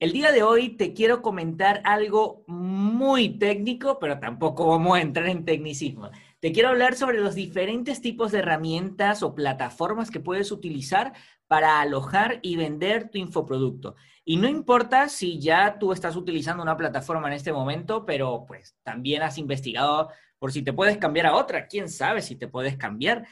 El 0.00 0.12
día 0.12 0.32
de 0.32 0.42
hoy 0.42 0.70
te 0.78 0.94
quiero 0.94 1.20
comentar 1.20 1.82
algo 1.84 2.42
muy 2.46 3.38
técnico, 3.38 3.98
pero 3.98 4.18
tampoco 4.18 4.66
vamos 4.66 4.96
a 4.96 5.02
entrar 5.02 5.28
en 5.28 5.44
tecnicismo. 5.44 6.08
Te 6.40 6.52
quiero 6.52 6.70
hablar 6.70 6.94
sobre 6.94 7.20
los 7.20 7.34
diferentes 7.34 8.00
tipos 8.00 8.32
de 8.32 8.38
herramientas 8.38 9.22
o 9.22 9.34
plataformas 9.34 10.10
que 10.10 10.18
puedes 10.18 10.52
utilizar 10.52 11.12
para 11.46 11.82
alojar 11.82 12.38
y 12.40 12.56
vender 12.56 13.10
tu 13.10 13.18
infoproducto. 13.18 13.94
Y 14.24 14.38
no 14.38 14.48
importa 14.48 15.10
si 15.10 15.38
ya 15.38 15.78
tú 15.78 15.92
estás 15.92 16.16
utilizando 16.16 16.62
una 16.62 16.78
plataforma 16.78 17.28
en 17.28 17.34
este 17.34 17.52
momento, 17.52 18.06
pero 18.06 18.46
pues 18.48 18.74
también 18.82 19.20
has 19.20 19.36
investigado 19.36 20.08
por 20.38 20.50
si 20.50 20.62
te 20.62 20.72
puedes 20.72 20.96
cambiar 20.96 21.26
a 21.26 21.36
otra. 21.36 21.66
¿Quién 21.66 21.90
sabe 21.90 22.22
si 22.22 22.36
te 22.36 22.48
puedes 22.48 22.78
cambiar? 22.78 23.26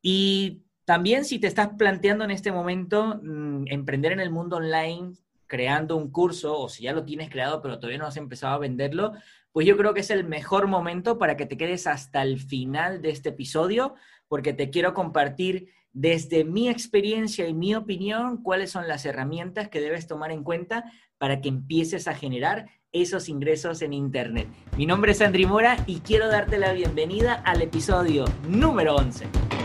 Y 0.00 0.62
también 0.86 1.26
si 1.26 1.38
te 1.38 1.48
estás 1.48 1.68
planteando 1.76 2.24
en 2.24 2.30
este 2.30 2.50
momento 2.50 3.20
mm, 3.22 3.64
emprender 3.66 4.12
en 4.12 4.20
el 4.20 4.30
mundo 4.30 4.56
online, 4.56 5.12
creando 5.46 5.96
un 5.96 6.10
curso, 6.10 6.58
o 6.58 6.68
si 6.68 6.84
ya 6.84 6.92
lo 6.92 7.04
tienes 7.04 7.30
creado 7.30 7.60
pero 7.62 7.78
todavía 7.78 7.98
no 7.98 8.06
has 8.06 8.16
empezado 8.16 8.54
a 8.54 8.58
venderlo, 8.58 9.12
pues 9.52 9.66
yo 9.66 9.76
creo 9.76 9.94
que 9.94 10.00
es 10.00 10.10
el 10.10 10.24
mejor 10.24 10.66
momento 10.66 11.18
para 11.18 11.36
que 11.36 11.46
te 11.46 11.56
quedes 11.56 11.86
hasta 11.86 12.22
el 12.22 12.40
final 12.40 13.02
de 13.02 13.10
este 13.10 13.28
episodio, 13.28 13.94
porque 14.28 14.52
te 14.52 14.70
quiero 14.70 14.94
compartir 14.94 15.68
desde 15.92 16.44
mi 16.44 16.68
experiencia 16.68 17.46
y 17.46 17.54
mi 17.54 17.74
opinión 17.74 18.42
cuáles 18.42 18.72
son 18.72 18.88
las 18.88 19.06
herramientas 19.06 19.68
que 19.68 19.80
debes 19.80 20.08
tomar 20.08 20.32
en 20.32 20.42
cuenta 20.42 20.90
para 21.18 21.40
que 21.40 21.48
empieces 21.48 22.08
a 22.08 22.14
generar 22.14 22.66
esos 22.92 23.28
ingresos 23.28 23.80
en 23.82 23.92
Internet. 23.92 24.48
Mi 24.76 24.86
nombre 24.86 25.12
es 25.12 25.20
Andri 25.20 25.46
Mora 25.46 25.76
y 25.86 26.00
quiero 26.00 26.28
darte 26.28 26.58
la 26.58 26.72
bienvenida 26.72 27.34
al 27.34 27.62
episodio 27.62 28.24
número 28.48 28.96
11. 28.96 29.63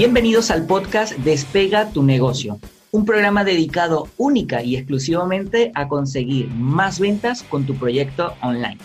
Bienvenidos 0.00 0.50
al 0.50 0.64
podcast 0.64 1.12
Despega 1.18 1.90
tu 1.90 2.02
negocio, 2.02 2.58
un 2.90 3.04
programa 3.04 3.44
dedicado 3.44 4.08
única 4.16 4.62
y 4.62 4.76
exclusivamente 4.76 5.72
a 5.74 5.88
conseguir 5.88 6.48
más 6.48 6.98
ventas 6.98 7.42
con 7.42 7.66
tu 7.66 7.74
proyecto 7.74 8.32
online. 8.40 8.78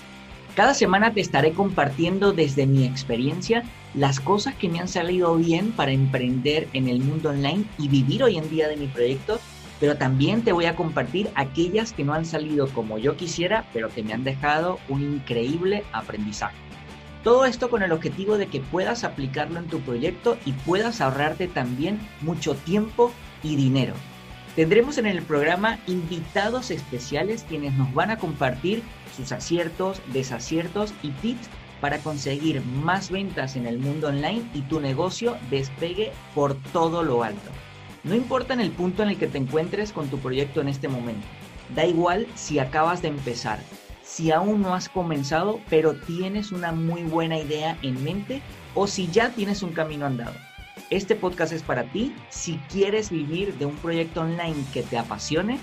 Cada 0.58 0.74
semana 0.74 1.14
te 1.14 1.22
estaré 1.22 1.54
compartiendo 1.54 2.34
desde 2.34 2.68
mi 2.68 2.84
experiencia 2.84 3.64
las 3.94 4.20
cosas 4.20 4.56
que 4.56 4.68
me 4.68 4.82
han 4.82 4.90
salido 4.90 5.34
bien 5.38 5.72
para 5.72 5.94
emprender 5.94 6.68
en 6.74 6.90
el 6.90 7.00
mundo 7.00 7.30
online 7.30 7.64
y 7.78 7.88
vivir 7.88 8.22
hoy 8.22 8.36
en 8.36 8.50
día 8.50 8.68
de 8.68 8.76
mi 8.76 8.88
proyecto, 8.88 9.40
pero 9.80 9.96
también 9.96 10.42
te 10.42 10.52
voy 10.52 10.66
a 10.66 10.76
compartir 10.76 11.30
aquellas 11.36 11.94
que 11.94 12.04
no 12.04 12.14
han 12.14 12.26
salido 12.26 12.68
como 12.68 12.98
yo 12.98 13.16
quisiera, 13.16 13.66
pero 13.72 13.88
que 13.88 14.04
me 14.04 14.12
han 14.12 14.26
dejado 14.26 14.80
un 14.90 15.02
increíble 15.02 15.86
aprendizaje. 15.94 16.65
Todo 17.26 17.46
esto 17.46 17.72
con 17.72 17.82
el 17.82 17.92
objetivo 17.92 18.38
de 18.38 18.46
que 18.46 18.62
puedas 18.62 19.04
aplicarlo 19.04 19.58
en 19.58 19.66
tu 19.66 19.80
proyecto 19.80 20.38
y 20.46 20.52
puedas 20.52 21.02
ahorrarte 21.02 21.48
también 21.48 22.00
mucho 22.22 22.54
tiempo 22.54 23.12
y 23.42 23.56
dinero. 23.56 23.96
Tendremos 24.56 25.00
en 25.00 25.08
el 25.08 25.24
programa 25.24 25.80
invitados 25.88 26.70
especiales 26.70 27.44
quienes 27.50 27.74
nos 27.74 27.92
van 27.96 28.12
a 28.12 28.20
compartir 28.20 28.84
sus 29.18 29.32
aciertos, 29.32 30.04
desaciertos 30.14 30.94
y 31.02 31.10
tips 31.10 31.50
para 31.82 31.98
conseguir 31.98 32.64
más 32.64 33.10
ventas 33.10 33.56
en 33.56 33.66
el 33.66 33.80
mundo 33.80 34.10
online 34.10 34.44
y 34.54 34.62
tu 34.62 34.80
negocio 34.80 35.36
despegue 35.50 36.12
por 36.36 36.54
todo 36.74 37.02
lo 37.02 37.24
alto. 37.24 37.50
No 38.04 38.14
importa 38.14 38.54
en 38.54 38.60
el 38.60 38.70
punto 38.70 39.02
en 39.02 39.10
el 39.10 39.18
que 39.18 39.26
te 39.26 39.40
encuentres 39.40 39.94
con 39.94 40.10
tu 40.10 40.20
proyecto 40.20 40.62
en 40.62 40.68
este 40.68 40.88
momento. 40.88 41.26
Da 41.74 41.86
igual 41.86 42.28
si 42.36 42.60
acabas 42.60 43.02
de 43.02 43.08
empezar, 43.08 43.58
si 44.06 44.32
aún 44.32 44.62
no 44.62 44.76
has 44.76 44.88
comenzado, 44.88 45.60
pero 45.70 45.96
tienes 45.96 46.52
una 46.52 46.72
muy 46.72 47.04
buena 47.04 47.40
idea 47.40 47.78
en 47.82 48.04
mente 48.04 48.42
o 48.76 48.88
si 48.88 49.08
ya 49.08 49.30
tienes 49.30 49.64
un 49.64 49.72
camino 49.74 50.06
andado. 50.06 50.36
Este 50.92 51.16
podcast 51.16 51.52
es 51.52 51.64
para 51.64 51.86
ti 51.86 52.16
si 52.30 52.58
quieres 52.70 53.10
vivir 53.10 53.56
de 53.56 53.66
un 53.66 53.76
proyecto 53.78 54.22
online 54.22 54.64
que 54.72 54.84
te 54.84 55.00
apasione, 55.00 55.58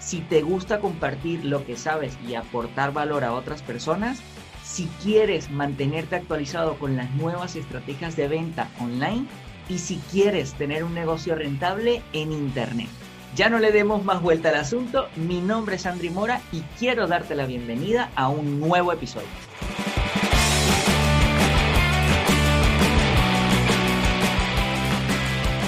si 0.00 0.20
te 0.20 0.42
gusta 0.42 0.80
compartir 0.80 1.44
lo 1.44 1.64
que 1.64 1.76
sabes 1.76 2.18
y 2.28 2.34
aportar 2.34 2.92
valor 2.92 3.22
a 3.22 3.32
otras 3.32 3.62
personas, 3.62 4.18
si 4.64 4.86
quieres 5.02 5.50
mantenerte 5.50 6.16
actualizado 6.16 6.76
con 6.78 6.96
las 6.96 7.10
nuevas 7.12 7.54
estrategias 7.54 8.16
de 8.16 8.28
venta 8.28 8.68
online 8.80 9.26
y 9.68 9.78
si 9.78 9.98
quieres 10.10 10.54
tener 10.54 10.82
un 10.82 10.94
negocio 10.94 11.36
rentable 11.36 12.02
en 12.12 12.32
Internet. 12.32 12.88
Ya 13.34 13.48
no 13.48 13.58
le 13.58 13.72
demos 13.72 14.04
más 14.04 14.22
vuelta 14.22 14.50
al 14.50 14.54
asunto, 14.54 15.08
mi 15.16 15.40
nombre 15.40 15.74
es 15.74 15.86
Andri 15.86 16.08
Mora 16.08 16.40
y 16.52 16.60
quiero 16.78 17.08
darte 17.08 17.34
la 17.34 17.46
bienvenida 17.46 18.12
a 18.14 18.28
un 18.28 18.60
nuevo 18.60 18.92
episodio. 18.92 19.26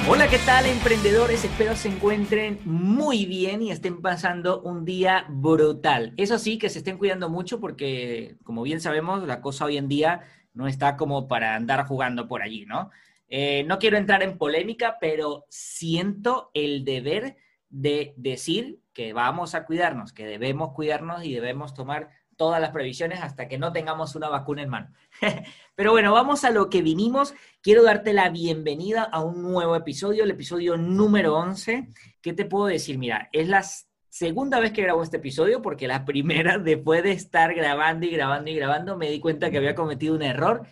Hola, 0.08 0.28
¿qué 0.28 0.38
tal 0.46 0.66
emprendedores? 0.66 1.44
Espero 1.44 1.74
se 1.74 1.88
encuentren 1.88 2.60
muy 2.64 3.26
bien 3.26 3.60
y 3.62 3.72
estén 3.72 4.00
pasando 4.00 4.62
un 4.62 4.84
día 4.84 5.26
brutal. 5.28 6.14
Eso 6.16 6.38
sí, 6.38 6.58
que 6.58 6.68
se 6.68 6.78
estén 6.78 6.98
cuidando 6.98 7.28
mucho 7.28 7.58
porque, 7.58 8.36
como 8.44 8.62
bien 8.62 8.80
sabemos, 8.80 9.26
la 9.26 9.40
cosa 9.40 9.64
hoy 9.64 9.76
en 9.76 9.88
día 9.88 10.20
no 10.54 10.68
está 10.68 10.96
como 10.96 11.26
para 11.26 11.56
andar 11.56 11.84
jugando 11.88 12.28
por 12.28 12.42
allí, 12.42 12.64
¿no? 12.64 12.92
Eh, 13.28 13.64
no 13.66 13.80
quiero 13.80 13.96
entrar 13.96 14.22
en 14.22 14.38
polémica, 14.38 14.98
pero 15.00 15.46
siento 15.48 16.52
el 16.54 16.84
deber 16.84 17.34
de 17.76 18.14
decir 18.16 18.80
que 18.94 19.12
vamos 19.12 19.54
a 19.54 19.66
cuidarnos, 19.66 20.14
que 20.14 20.24
debemos 20.24 20.72
cuidarnos 20.72 21.24
y 21.24 21.34
debemos 21.34 21.74
tomar 21.74 22.08
todas 22.36 22.58
las 22.58 22.70
previsiones 22.70 23.20
hasta 23.20 23.48
que 23.48 23.58
no 23.58 23.70
tengamos 23.70 24.14
una 24.14 24.30
vacuna 24.30 24.62
en 24.62 24.70
mano. 24.70 24.92
Pero 25.74 25.90
bueno, 25.90 26.10
vamos 26.10 26.44
a 26.44 26.50
lo 26.50 26.70
que 26.70 26.80
vinimos. 26.80 27.34
Quiero 27.60 27.82
darte 27.82 28.14
la 28.14 28.30
bienvenida 28.30 29.02
a 29.02 29.22
un 29.22 29.42
nuevo 29.42 29.76
episodio, 29.76 30.24
el 30.24 30.30
episodio 30.30 30.78
número 30.78 31.36
11. 31.36 31.88
¿Qué 32.22 32.32
te 32.32 32.46
puedo 32.46 32.64
decir? 32.64 32.96
Mira, 32.96 33.28
es 33.30 33.46
la 33.46 33.62
segunda 34.08 34.58
vez 34.58 34.72
que 34.72 34.80
grabo 34.80 35.02
este 35.02 35.18
episodio 35.18 35.60
porque 35.60 35.86
la 35.86 36.06
primera, 36.06 36.56
después 36.58 37.02
de 37.02 37.12
estar 37.12 37.54
grabando 37.54 38.06
y 38.06 38.10
grabando 38.10 38.50
y 38.50 38.54
grabando, 38.54 38.96
me 38.96 39.10
di 39.10 39.20
cuenta 39.20 39.50
que 39.50 39.58
había 39.58 39.74
cometido 39.74 40.14
un 40.14 40.22
error 40.22 40.66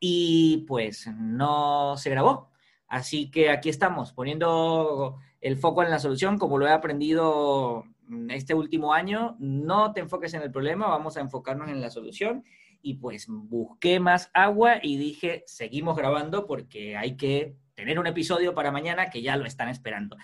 y 0.00 0.64
pues 0.66 1.06
no 1.06 1.96
se 1.96 2.10
grabó. 2.10 2.50
Así 2.88 3.30
que 3.30 3.50
aquí 3.50 3.68
estamos, 3.68 4.12
poniendo 4.12 5.20
el 5.40 5.56
foco 5.56 5.82
en 5.82 5.90
la 5.90 5.98
solución, 5.98 6.38
como 6.38 6.58
lo 6.58 6.66
he 6.66 6.72
aprendido 6.72 7.84
mm, 8.06 8.30
este 8.30 8.54
último 8.54 8.92
año, 8.92 9.36
no 9.38 9.92
te 9.92 10.00
enfoques 10.00 10.34
en 10.34 10.42
el 10.42 10.50
problema, 10.50 10.88
vamos 10.88 11.16
a 11.16 11.20
enfocarnos 11.20 11.68
en 11.68 11.80
la 11.80 11.90
solución. 11.90 12.44
Y 12.80 12.94
pues 12.94 13.26
busqué 13.28 13.98
más 13.98 14.30
agua 14.32 14.78
y 14.80 14.96
dije, 14.98 15.42
seguimos 15.46 15.96
grabando 15.96 16.46
porque 16.46 16.96
hay 16.96 17.16
que 17.16 17.56
tener 17.74 17.98
un 17.98 18.06
episodio 18.06 18.54
para 18.54 18.70
mañana 18.70 19.10
que 19.10 19.20
ya 19.20 19.36
lo 19.36 19.46
están 19.46 19.68
esperando. 19.68 20.16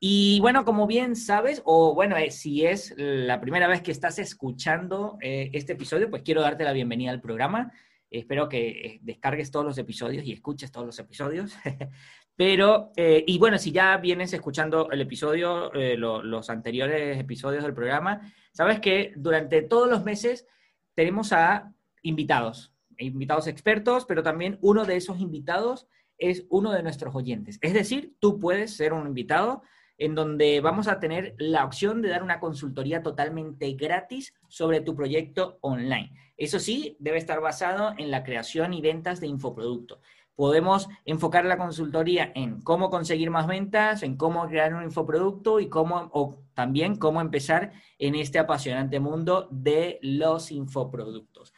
Y 0.00 0.38
bueno, 0.40 0.66
como 0.66 0.86
bien 0.86 1.16
sabes, 1.16 1.62
o 1.64 1.94
bueno, 1.94 2.16
eh, 2.18 2.30
si 2.30 2.66
es 2.66 2.94
la 2.98 3.40
primera 3.40 3.66
vez 3.68 3.80
que 3.80 3.90
estás 3.90 4.18
escuchando 4.18 5.16
eh, 5.22 5.50
este 5.54 5.72
episodio, 5.72 6.10
pues 6.10 6.22
quiero 6.22 6.42
darte 6.42 6.64
la 6.64 6.72
bienvenida 6.72 7.10
al 7.10 7.22
programa. 7.22 7.72
Espero 8.18 8.48
que 8.48 8.68
eh, 8.68 9.00
descargues 9.02 9.50
todos 9.50 9.66
los 9.66 9.78
episodios 9.78 10.24
y 10.24 10.32
escuches 10.32 10.70
todos 10.70 10.86
los 10.86 10.98
episodios. 10.98 11.56
Pero, 12.36 12.92
eh, 12.96 13.24
y 13.26 13.38
bueno, 13.38 13.58
si 13.58 13.70
ya 13.70 13.96
vienes 13.98 14.32
escuchando 14.32 14.90
el 14.90 15.00
episodio, 15.00 15.72
eh, 15.74 15.96
los 15.96 16.50
anteriores 16.50 17.18
episodios 17.18 17.62
del 17.62 17.74
programa, 17.74 18.32
sabes 18.52 18.80
que 18.80 19.12
durante 19.16 19.62
todos 19.62 19.88
los 19.88 20.04
meses 20.04 20.46
tenemos 20.94 21.32
a 21.32 21.72
invitados, 22.02 22.74
invitados 22.98 23.46
expertos, 23.46 24.04
pero 24.04 24.22
también 24.22 24.58
uno 24.62 24.84
de 24.84 24.96
esos 24.96 25.20
invitados 25.20 25.86
es 26.18 26.44
uno 26.50 26.72
de 26.72 26.82
nuestros 26.82 27.14
oyentes. 27.14 27.58
Es 27.62 27.72
decir, 27.72 28.16
tú 28.20 28.40
puedes 28.40 28.76
ser 28.76 28.92
un 28.92 29.06
invitado 29.06 29.62
en 29.98 30.14
donde 30.14 30.60
vamos 30.60 30.88
a 30.88 31.00
tener 31.00 31.34
la 31.38 31.64
opción 31.64 32.02
de 32.02 32.08
dar 32.08 32.22
una 32.22 32.40
consultoría 32.40 33.02
totalmente 33.02 33.72
gratis 33.72 34.34
sobre 34.48 34.80
tu 34.80 34.94
proyecto 34.94 35.58
online. 35.60 36.12
Eso 36.36 36.58
sí, 36.58 36.96
debe 36.98 37.18
estar 37.18 37.40
basado 37.40 37.94
en 37.96 38.10
la 38.10 38.24
creación 38.24 38.72
y 38.74 38.80
ventas 38.80 39.20
de 39.20 39.28
infoproducto 39.28 40.00
podemos 40.36 40.88
enfocar 41.04 41.44
la 41.44 41.58
consultoría 41.58 42.32
en 42.34 42.60
cómo 42.60 42.90
conseguir 42.90 43.30
más 43.30 43.46
ventas, 43.46 44.02
en 44.02 44.16
cómo 44.16 44.46
crear 44.48 44.74
un 44.74 44.82
infoproducto 44.82 45.60
y 45.60 45.68
cómo, 45.68 46.10
o 46.12 46.36
también 46.54 46.96
cómo 46.96 47.20
empezar 47.20 47.72
en 47.98 48.14
este 48.14 48.38
apasionante 48.38 49.00
mundo 49.00 49.48
de 49.50 49.98
los 50.02 50.50
infoproductos. 50.50 51.52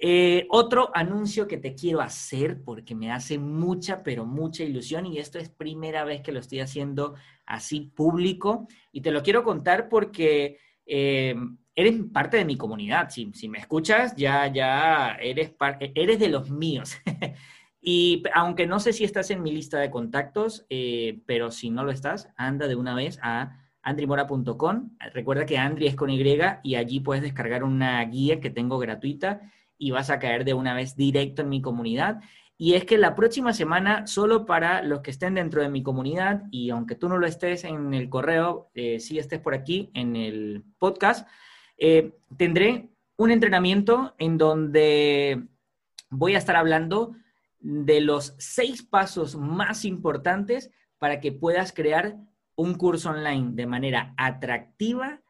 Eh, 0.00 0.46
otro 0.50 0.90
anuncio 0.94 1.48
que 1.48 1.56
te 1.58 1.74
quiero 1.74 2.00
hacer 2.00 2.62
porque 2.62 2.94
me 2.94 3.10
hace 3.10 3.36
mucha, 3.36 4.04
pero 4.04 4.24
mucha 4.24 4.62
ilusión 4.62 5.06
y 5.06 5.18
esto 5.18 5.40
es 5.40 5.48
primera 5.48 6.04
vez 6.04 6.20
que 6.22 6.30
lo 6.30 6.38
estoy 6.38 6.60
haciendo 6.60 7.14
así 7.44 7.90
público 7.96 8.68
y 8.92 9.00
te 9.00 9.10
lo 9.10 9.24
quiero 9.24 9.42
contar 9.42 9.88
porque 9.88 10.58
eh, 10.86 11.34
eres 11.74 11.96
parte 12.12 12.36
de 12.36 12.44
mi 12.44 12.56
comunidad. 12.56 13.10
Si, 13.10 13.32
si 13.34 13.48
me 13.48 13.58
escuchas, 13.58 14.14
ya, 14.14 14.46
ya 14.52 15.16
eres, 15.20 15.52
eres 15.94 16.18
de 16.18 16.28
los 16.28 16.50
míos. 16.50 16.96
Y 17.80 18.24
aunque 18.34 18.66
no 18.66 18.80
sé 18.80 18.92
si 18.92 19.04
estás 19.04 19.30
en 19.30 19.40
mi 19.40 19.52
lista 19.52 19.78
de 19.78 19.90
contactos, 19.90 20.66
eh, 20.68 21.20
pero 21.26 21.50
si 21.50 21.70
no 21.70 21.84
lo 21.84 21.92
estás, 21.92 22.28
anda 22.36 22.66
de 22.66 22.74
una 22.74 22.92
vez 22.94 23.18
a, 23.22 23.64
andrimora.com. 23.82 24.90
Recuerda 25.14 25.46
que 25.46 25.56
Andri 25.56 25.86
es 25.86 25.94
con 25.94 26.10
Y 26.10 26.20
y 26.64 26.74
allí 26.74 27.00
puedes 27.00 27.22
descargar 27.22 27.64
una 27.64 28.04
guía 28.04 28.40
que 28.40 28.50
tengo 28.50 28.78
gratuita 28.78 29.40
y 29.78 29.92
vas 29.92 30.10
a 30.10 30.18
caer 30.18 30.44
de 30.44 30.54
una 30.54 30.74
vez 30.74 30.96
directo 30.96 31.42
en 31.42 31.48
mi 31.48 31.62
comunidad. 31.62 32.20
Y 32.56 32.74
es 32.74 32.84
que 32.84 32.98
la 32.98 33.14
próxima 33.14 33.52
semana, 33.52 34.06
solo 34.08 34.44
para 34.44 34.82
los 34.82 35.00
que 35.00 35.12
estén 35.12 35.34
dentro 35.34 35.62
de 35.62 35.68
mi 35.68 35.82
comunidad, 35.82 36.42
y 36.50 36.70
aunque 36.70 36.96
tú 36.96 37.08
no 37.08 37.16
lo 37.16 37.26
estés 37.26 37.62
en 37.62 37.94
el 37.94 38.08
correo, 38.08 38.70
eh, 38.74 38.98
sí 38.98 39.18
estés 39.18 39.38
por 39.38 39.54
aquí 39.54 39.90
en 39.94 40.16
el 40.16 40.64
podcast, 40.78 41.28
eh, 41.78 42.16
tendré 42.36 42.88
un 43.16 43.30
entrenamiento 43.30 44.14
en 44.18 44.38
donde 44.38 45.44
voy 46.10 46.34
a 46.34 46.38
estar 46.38 46.56
hablando 46.56 47.14
de 47.60 48.00
los 48.00 48.34
seis 48.38 48.82
pasos 48.82 49.36
más 49.36 49.84
importantes 49.84 50.70
para 50.98 51.20
que 51.20 51.32
puedas 51.32 51.72
crear 51.72 52.16
un 52.56 52.74
curso 52.74 53.10
online 53.10 53.50
de 53.52 53.66
manera 53.66 54.14
atractiva, 54.16 55.20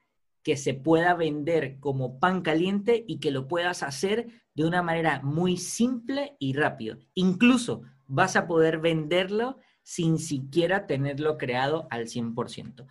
que 0.48 0.56
se 0.56 0.72
pueda 0.72 1.12
vender 1.12 1.78
como 1.78 2.18
pan 2.18 2.40
caliente 2.40 3.04
y 3.06 3.20
que 3.20 3.30
lo 3.30 3.48
puedas 3.48 3.82
hacer 3.82 4.28
de 4.54 4.64
una 4.64 4.80
manera 4.80 5.20
muy 5.22 5.58
simple 5.58 6.36
y 6.38 6.54
rápido. 6.54 6.96
Incluso 7.12 7.82
vas 8.06 8.34
a 8.34 8.46
poder 8.46 8.78
venderlo 8.78 9.58
sin 9.82 10.16
siquiera 10.18 10.86
tenerlo 10.86 11.36
creado 11.36 11.86
al 11.90 12.06
100%. 12.06 12.86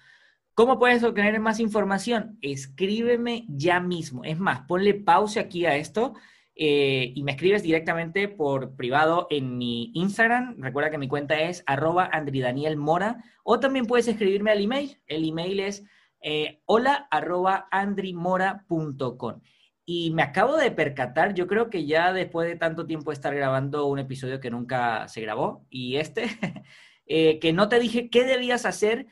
¿Cómo 0.53 0.77
puedes 0.77 1.03
obtener 1.03 1.39
más 1.39 1.59
información? 1.59 2.37
Escríbeme 2.43 3.47
ya 3.49 3.79
mismo. 3.79 4.23
Es 4.23 4.37
más, 4.37 4.59
ponle 4.67 4.93
pausa 4.93 5.39
aquí 5.39 5.65
a 5.65 5.77
esto 5.77 6.13
eh, 6.53 7.11
y 7.15 7.23
me 7.23 7.31
escribes 7.31 7.63
directamente 7.63 8.27
por 8.27 8.75
privado 8.75 9.25
en 9.31 9.57
mi 9.57 9.89
Instagram. 9.95 10.57
Recuerda 10.59 10.91
que 10.91 10.99
mi 10.99 11.07
cuenta 11.07 11.41
es 11.41 11.63
arroba 11.65 12.07
andridanielmora 12.13 13.23
o 13.43 13.59
también 13.59 13.87
puedes 13.87 14.07
escribirme 14.07 14.51
al 14.51 14.61
email. 14.61 14.99
El 15.07 15.27
email 15.27 15.59
es 15.59 15.83
eh, 16.21 16.61
hola 16.65 17.07
arroba 17.11 17.67
andrimora.com. 17.71 19.41
Y 19.85 20.11
me 20.11 20.23
acabo 20.23 20.57
de 20.57 20.71
percatar, 20.71 21.33
yo 21.33 21.47
creo 21.47 21.69
que 21.69 21.85
ya 21.85 22.11
después 22.11 22.47
de 22.47 22.57
tanto 22.57 22.85
tiempo 22.85 23.11
estar 23.11 23.33
grabando 23.33 23.85
un 23.85 23.99
episodio 23.99 24.39
que 24.39 24.51
nunca 24.51 25.07
se 25.07 25.21
grabó 25.21 25.65
y 25.69 25.95
este, 25.95 26.25
eh, 27.05 27.39
que 27.39 27.53
no 27.53 27.69
te 27.69 27.79
dije 27.79 28.09
qué 28.09 28.23
debías 28.23 28.65
hacer 28.65 29.07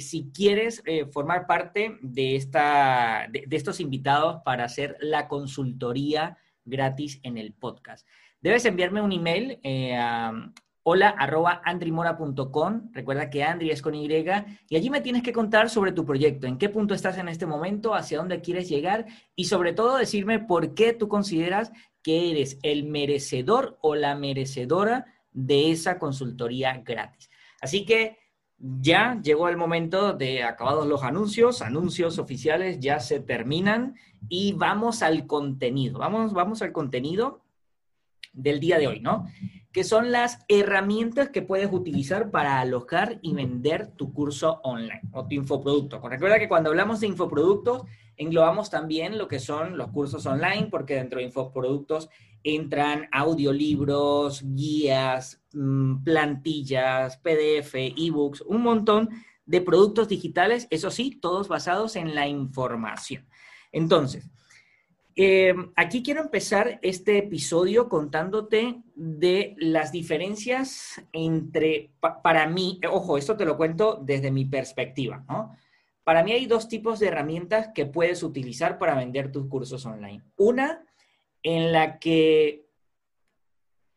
si 0.00 0.32
quieres 0.34 0.82
formar 1.12 1.46
parte 1.46 1.96
de, 2.02 2.34
esta, 2.34 3.28
de, 3.30 3.44
de 3.46 3.56
estos 3.56 3.78
invitados 3.78 4.42
para 4.44 4.64
hacer 4.64 4.96
la 4.98 5.28
consultoría 5.28 6.38
gratis 6.64 7.20
en 7.22 7.38
el 7.38 7.52
podcast. 7.52 8.04
Debes 8.40 8.64
enviarme 8.64 9.02
un 9.02 9.12
email 9.12 9.58
eh, 9.62 9.94
a 9.94 10.32
hola 10.92 11.10
arroba 11.10 11.62
andrimora.com. 11.64 12.90
Recuerda 12.92 13.30
que 13.30 13.44
Andri 13.44 13.70
es 13.70 13.80
con 13.80 13.94
Y 13.94 14.08
y 14.68 14.76
allí 14.76 14.90
me 14.90 15.00
tienes 15.00 15.22
que 15.22 15.32
contar 15.32 15.70
sobre 15.70 15.92
tu 15.92 16.04
proyecto, 16.04 16.48
en 16.48 16.58
qué 16.58 16.68
punto 16.68 16.94
estás 16.94 17.16
en 17.18 17.28
este 17.28 17.46
momento, 17.46 17.94
hacia 17.94 18.18
dónde 18.18 18.40
quieres 18.40 18.68
llegar 18.68 19.06
y 19.36 19.44
sobre 19.44 19.72
todo 19.72 19.98
decirme 19.98 20.40
por 20.40 20.74
qué 20.74 20.92
tú 20.92 21.06
consideras 21.06 21.70
que 22.02 22.32
eres 22.32 22.58
el 22.64 22.82
merecedor 22.86 23.78
o 23.82 23.94
la 23.94 24.16
merecedora 24.16 25.06
de 25.30 25.70
esa 25.70 25.96
consultoría 26.00 26.82
gratis. 26.84 27.30
Así 27.60 27.84
que 27.84 28.18
ya 28.58 29.20
llegó 29.22 29.48
el 29.48 29.56
momento 29.56 30.12
de 30.12 30.42
acabados 30.42 30.88
los 30.88 31.04
anuncios, 31.04 31.62
anuncios 31.62 32.18
oficiales 32.18 32.80
ya 32.80 32.98
se 32.98 33.20
terminan 33.20 33.94
y 34.28 34.54
vamos 34.54 35.02
al 35.02 35.28
contenido. 35.28 36.00
Vamos, 36.00 36.32
vamos 36.32 36.62
al 36.62 36.72
contenido 36.72 37.42
del 38.32 38.60
día 38.60 38.78
de 38.78 38.88
hoy, 38.88 39.00
¿no? 39.00 39.26
Que 39.72 39.84
son 39.84 40.10
las 40.10 40.44
herramientas 40.48 41.30
que 41.30 41.42
puedes 41.42 41.72
utilizar 41.72 42.30
para 42.30 42.60
alojar 42.60 43.18
y 43.22 43.34
vender 43.34 43.88
tu 43.96 44.12
curso 44.12 44.60
online 44.64 45.02
o 45.12 45.26
tu 45.26 45.34
infoproducto. 45.34 46.00
Recuerda 46.08 46.38
que 46.38 46.48
cuando 46.48 46.70
hablamos 46.70 47.00
de 47.00 47.06
infoproductos, 47.06 47.82
englobamos 48.16 48.68
también 48.68 49.16
lo 49.16 49.28
que 49.28 49.38
son 49.38 49.78
los 49.78 49.88
cursos 49.88 50.26
online, 50.26 50.68
porque 50.70 50.94
dentro 50.94 51.18
de 51.18 51.26
infoproductos 51.26 52.08
entran 52.42 53.08
audiolibros, 53.12 54.42
guías, 54.44 55.42
mm, 55.52 56.02
plantillas, 56.02 57.16
PDF, 57.18 57.74
ebooks, 57.96 58.42
un 58.42 58.62
montón 58.62 59.10
de 59.46 59.60
productos 59.60 60.08
digitales, 60.08 60.66
eso 60.70 60.90
sí, 60.90 61.18
todos 61.20 61.48
basados 61.48 61.96
en 61.96 62.14
la 62.14 62.28
información. 62.28 63.26
Entonces, 63.72 64.30
eh, 65.22 65.54
aquí 65.76 66.02
quiero 66.02 66.22
empezar 66.22 66.78
este 66.80 67.18
episodio 67.18 67.90
contándote 67.90 68.80
de 68.94 69.54
las 69.58 69.92
diferencias 69.92 71.02
entre, 71.12 71.90
para 72.22 72.46
mí, 72.46 72.80
ojo, 72.90 73.18
esto 73.18 73.36
te 73.36 73.44
lo 73.44 73.58
cuento 73.58 74.00
desde 74.02 74.30
mi 74.30 74.46
perspectiva, 74.46 75.22
¿no? 75.28 75.54
Para 76.04 76.24
mí 76.24 76.32
hay 76.32 76.46
dos 76.46 76.68
tipos 76.68 77.00
de 77.00 77.08
herramientas 77.08 77.68
que 77.74 77.84
puedes 77.84 78.22
utilizar 78.22 78.78
para 78.78 78.94
vender 78.94 79.30
tus 79.30 79.46
cursos 79.46 79.84
online. 79.84 80.22
Una 80.38 80.86
en 81.42 81.70
la 81.70 81.98
que 81.98 82.64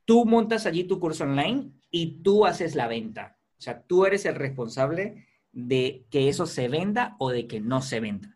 tú 0.04 0.26
montas 0.26 0.66
allí 0.66 0.84
tu 0.84 1.00
curso 1.00 1.24
online 1.24 1.72
y 1.90 2.22
tú 2.22 2.46
haces 2.46 2.76
la 2.76 2.90
venta. 2.90 3.38
O 3.58 3.62
sea, 3.62 3.82
tú 3.82 4.06
eres 4.06 4.26
el 4.26 4.36
responsable 4.36 5.26
de 5.54 6.06
que 6.10 6.28
eso 6.28 6.48
se 6.48 6.68
venda 6.68 7.16
o 7.18 7.30
de 7.30 7.48
que 7.48 7.62
no 7.62 7.82
se 7.82 8.02
venda. 8.02 8.36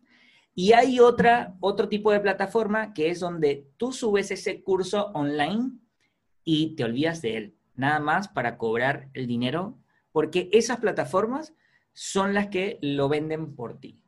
Y 0.59 0.73
hay 0.73 0.99
otra, 0.99 1.53
otro 1.59 1.87
tipo 1.87 2.11
de 2.11 2.19
plataforma 2.19 2.91
que 2.95 3.11
es 3.11 3.19
donde 3.19 3.67
tú 3.77 3.93
subes 3.93 4.31
ese 4.31 4.63
curso 4.63 5.11
online 5.13 5.73
y 6.43 6.75
te 6.75 6.83
olvidas 6.83 7.21
de 7.21 7.37
él, 7.37 7.55
nada 7.75 7.99
más 7.99 8.27
para 8.27 8.57
cobrar 8.57 9.07
el 9.13 9.27
dinero, 9.27 9.77
porque 10.11 10.49
esas 10.51 10.79
plataformas 10.79 11.53
son 11.93 12.33
las 12.33 12.47
que 12.47 12.79
lo 12.81 13.07
venden 13.07 13.55
por 13.55 13.79
ti 13.79 14.01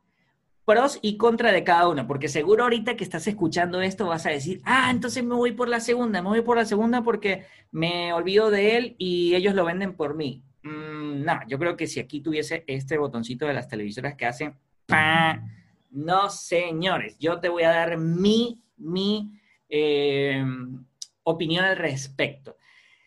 pros 0.64 0.98
y 1.02 1.16
contra 1.16 1.52
de 1.52 1.62
cada 1.62 1.86
una, 1.88 2.08
porque 2.08 2.26
seguro 2.26 2.64
ahorita 2.64 2.96
que 2.96 3.04
estás 3.04 3.28
escuchando 3.28 3.80
esto 3.80 4.08
vas 4.08 4.26
a 4.26 4.30
decir, 4.30 4.60
ah, 4.64 4.88
entonces 4.90 5.22
me 5.22 5.36
voy 5.36 5.52
por 5.52 5.68
la 5.68 5.78
segunda, 5.78 6.20
me 6.20 6.30
voy 6.30 6.42
por 6.42 6.56
la 6.56 6.64
segunda 6.64 7.02
porque 7.04 7.44
me 7.70 8.12
olvido 8.12 8.50
de 8.50 8.76
él 8.76 8.96
y 8.98 9.36
ellos 9.36 9.54
lo 9.54 9.64
venden 9.64 9.94
por 9.94 10.16
mí. 10.16 10.42
Mm, 10.64 11.24
no, 11.24 11.40
yo 11.48 11.60
creo 11.60 11.76
que 11.76 11.86
si 11.86 12.00
aquí 12.00 12.20
tuviese 12.20 12.64
este 12.66 12.98
botoncito 12.98 13.46
de 13.46 13.54
las 13.54 13.68
televisoras 13.68 14.16
que 14.16 14.26
hacen, 14.26 14.54
no 15.90 16.30
señores, 16.30 17.18
yo 17.18 17.40
te 17.40 17.48
voy 17.48 17.64
a 17.64 17.70
dar 17.70 17.98
mi, 17.98 18.62
mi 18.76 19.40
eh, 19.68 20.44
opinión 21.22 21.64
al 21.64 21.76
respecto. 21.76 22.56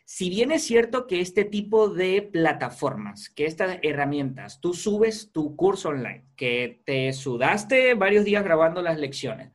Si 0.05 0.29
bien 0.29 0.51
es 0.51 0.63
cierto 0.63 1.07
que 1.07 1.21
este 1.21 1.45
tipo 1.45 1.89
de 1.89 2.21
plataformas, 2.21 3.29
que 3.29 3.45
estas 3.45 3.79
herramientas, 3.81 4.59
tú 4.59 4.73
subes 4.73 5.31
tu 5.31 5.55
curso 5.55 5.89
online, 5.89 6.25
que 6.35 6.81
te 6.85 7.11
sudaste 7.13 7.93
varios 7.95 8.25
días 8.25 8.43
grabando 8.43 8.81
las 8.81 8.99
lecciones, 8.99 9.51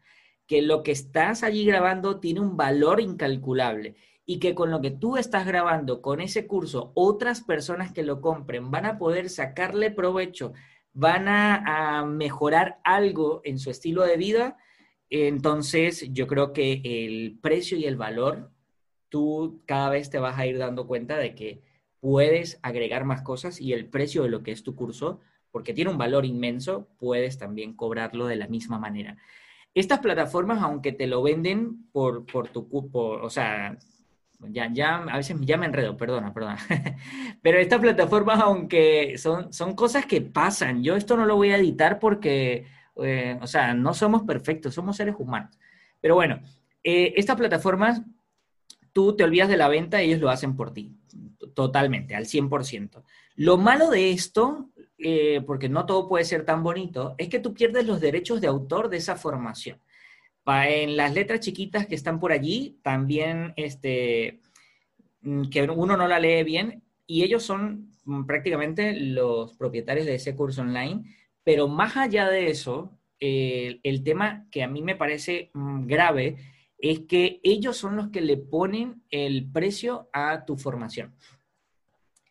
que 0.47 0.63
lo 0.63 0.83
que 0.83 0.93
estás 0.93 1.43
allí 1.43 1.67
grabando 1.67 2.19
tiene 2.19 2.41
un 2.41 2.57
valor 2.57 3.01
incalculable 3.01 3.97
y 4.25 4.41
que 4.41 4.55
con 4.55 4.71
lo 4.71 4.81
que 4.81 4.91
tú 4.91 5.17
estás 5.17 5.47
grabando 5.47 6.03
con 6.03 6.21
ese 6.21 6.47
curso, 6.47 6.93
otras 6.95 7.43
personas 7.43 7.93
que 7.93 8.03
lo 8.03 8.21
compren 8.21 8.71
van 8.71 8.87
a 8.87 8.99
poder 8.99 9.31
sacarle 9.31 9.91
provecho, 9.91 10.55
van 10.99 11.29
a, 11.29 12.05
mejorar 12.05 12.81
algo 12.83 13.41
en 13.45 13.61
su 13.61 13.71
estilo 13.71 14.03
de 14.03 14.17
vida, 14.17 14.57
entonces 15.11 16.09
yo 16.13 16.27
creo 16.27 16.53
que 16.53 16.83
el 16.85 17.39
precio 17.41 17.79
y 17.79 17.85
el 17.85 17.97
valor 17.97 18.51
tú 19.09 19.63
cada 19.65 19.91
vez 19.91 20.11
te 20.11 20.19
vas 20.19 20.37
a 20.37 20.47
ir 20.47 20.59
dando 20.59 20.89
cuenta 20.89 21.17
de 21.17 21.37
que 21.37 21.63
puedes 22.01 22.59
agregar 22.63 23.05
más 23.05 23.23
cosas 23.23 23.61
y 23.61 23.73
el 23.73 23.87
precio 23.87 24.25
de 24.25 24.29
lo 24.29 24.43
que 24.43 24.51
es 24.51 24.65
tu 24.65 24.75
curso, 24.75 25.21
porque 25.53 25.73
tiene 25.73 25.93
un 25.93 25.99
valor 25.99 26.27
inmenso, 26.27 26.89
puedes 26.99 27.39
también 27.39 27.75
cobrarlo 27.75 28.27
de 28.27 28.37
la 28.37 28.49
misma 28.49 28.81
manera. 28.81 29.17
Estas 29.75 30.01
plataformas, 30.01 30.63
aunque 30.63 30.91
te 30.91 31.07
lo 31.07 31.23
venden 31.23 31.89
por, 31.93 32.27
por 32.27 32.49
tu 32.49 32.69
cupo, 32.69 33.21
o 33.23 33.31
sea, 33.31 33.79
ya, 34.39 34.71
ya, 34.73 34.97
a 34.97 35.17
veces 35.17 35.37
ya 35.41 35.57
me 35.57 35.67
enredo, 35.67 35.97
perdona, 35.97 36.33
perdona. 36.33 36.59
Pero 37.43 37.59
estas 37.59 37.81
plataformas, 37.81 38.41
aunque 38.41 39.19
son, 39.19 39.53
son 39.53 39.75
cosas 39.75 40.07
que 40.07 40.21
pasan, 40.21 40.83
yo 40.83 40.97
esto 40.97 41.17
no 41.17 41.27
lo 41.27 41.37
voy 41.37 41.51
a 41.51 41.57
editar 41.57 41.99
porque, 41.99 42.67
eh, 43.03 43.39
o 43.41 43.47
sea, 43.47 43.75
no 43.75 43.95
somos 43.95 44.23
perfectos, 44.23 44.75
somos 44.75 44.97
seres 44.97 45.17
humanos. 45.19 45.59
Pero 46.01 46.15
bueno, 46.15 46.41
eh, 46.85 47.15
estas 47.17 47.37
plataformas 47.37 48.03
tú 48.93 49.17
te 49.17 49.25
olvidas 49.25 49.49
de 49.49 49.57
la 49.57 49.69
venta, 49.69 50.01
ellos 50.01 50.21
lo 50.21 50.31
hacen 50.31 50.57
por 50.57 50.73
ti, 50.73 50.93
totalmente, 51.55 52.15
al 52.15 52.27
100%. 52.27 53.05
Lo 53.37 53.57
malo 53.57 53.91
de 53.91 54.11
esto, 54.11 54.71
eh, 54.99 55.43
porque 55.47 55.69
no 55.69 55.87
todo 55.87 56.09
puede 56.09 56.25
ser 56.25 56.45
tan 56.45 56.63
bonito, 56.63 57.15
es 57.19 57.29
que 57.29 57.39
tú 57.39 57.55
pierdes 57.55 57.87
los 57.87 58.01
derechos 58.01 58.41
de 58.41 58.49
autor 58.49 58.89
de 58.89 58.97
esa 58.97 59.17
formación. 59.17 59.79
En 60.49 60.97
las 60.97 61.13
letras 61.13 61.41
chiquitas 61.41 61.87
que 61.87 61.95
están 61.95 62.19
por 62.19 62.33
allí, 62.33 62.79
también 62.83 63.53
este, 63.57 64.41
mm, 65.21 65.49
que 65.51 65.63
uno 65.63 65.97
no 65.97 66.09
la 66.09 66.19
lee 66.19 66.43
bien, 66.45 66.83
y 67.07 67.23
ellos 67.23 67.43
son 67.43 67.91
mm, 68.05 68.25
prácticamente 68.25 68.95
los 68.95 69.55
propietarios 69.55 70.07
de 70.07 70.15
ese 70.15 70.35
curso 70.35 70.63
online, 70.63 71.05
pero 71.45 71.69
más 71.69 71.97
allá 71.97 72.29
de 72.29 72.51
eso, 72.51 72.99
el 73.21 74.05
tema 74.05 74.47
que 74.51 74.63
a 74.63 74.69
mí 74.69 74.81
me 74.81 74.95
parece 74.95 75.51
mm, 75.53 75.87
grave 75.87 76.37
es 76.79 77.01
que 77.01 77.41
ellos 77.43 77.77
son 77.77 77.97
los 77.97 78.09
que 78.09 78.21
le 78.21 78.37
ponen 78.37 79.03
el 79.11 79.51
precio 79.51 80.09
a 80.13 80.45
tu 80.45 80.57
formación. 80.57 81.15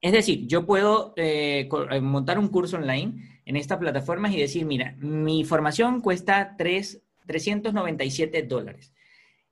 Es 0.01 0.12
decir, 0.12 0.47
yo 0.47 0.65
puedo 0.65 1.13
eh, 1.17 1.67
eh, 1.91 2.01
montar 2.01 2.39
un 2.39 2.47
curso 2.47 2.77
online 2.77 3.41
en 3.45 3.55
estas 3.55 3.77
plataformas 3.77 4.33
y 4.33 4.39
decir, 4.39 4.65
mira, 4.65 4.95
mi 5.00 5.43
formación 5.43 6.01
cuesta 6.01 6.55
3, 6.57 7.03
397 7.27 8.43
dólares. 8.43 8.93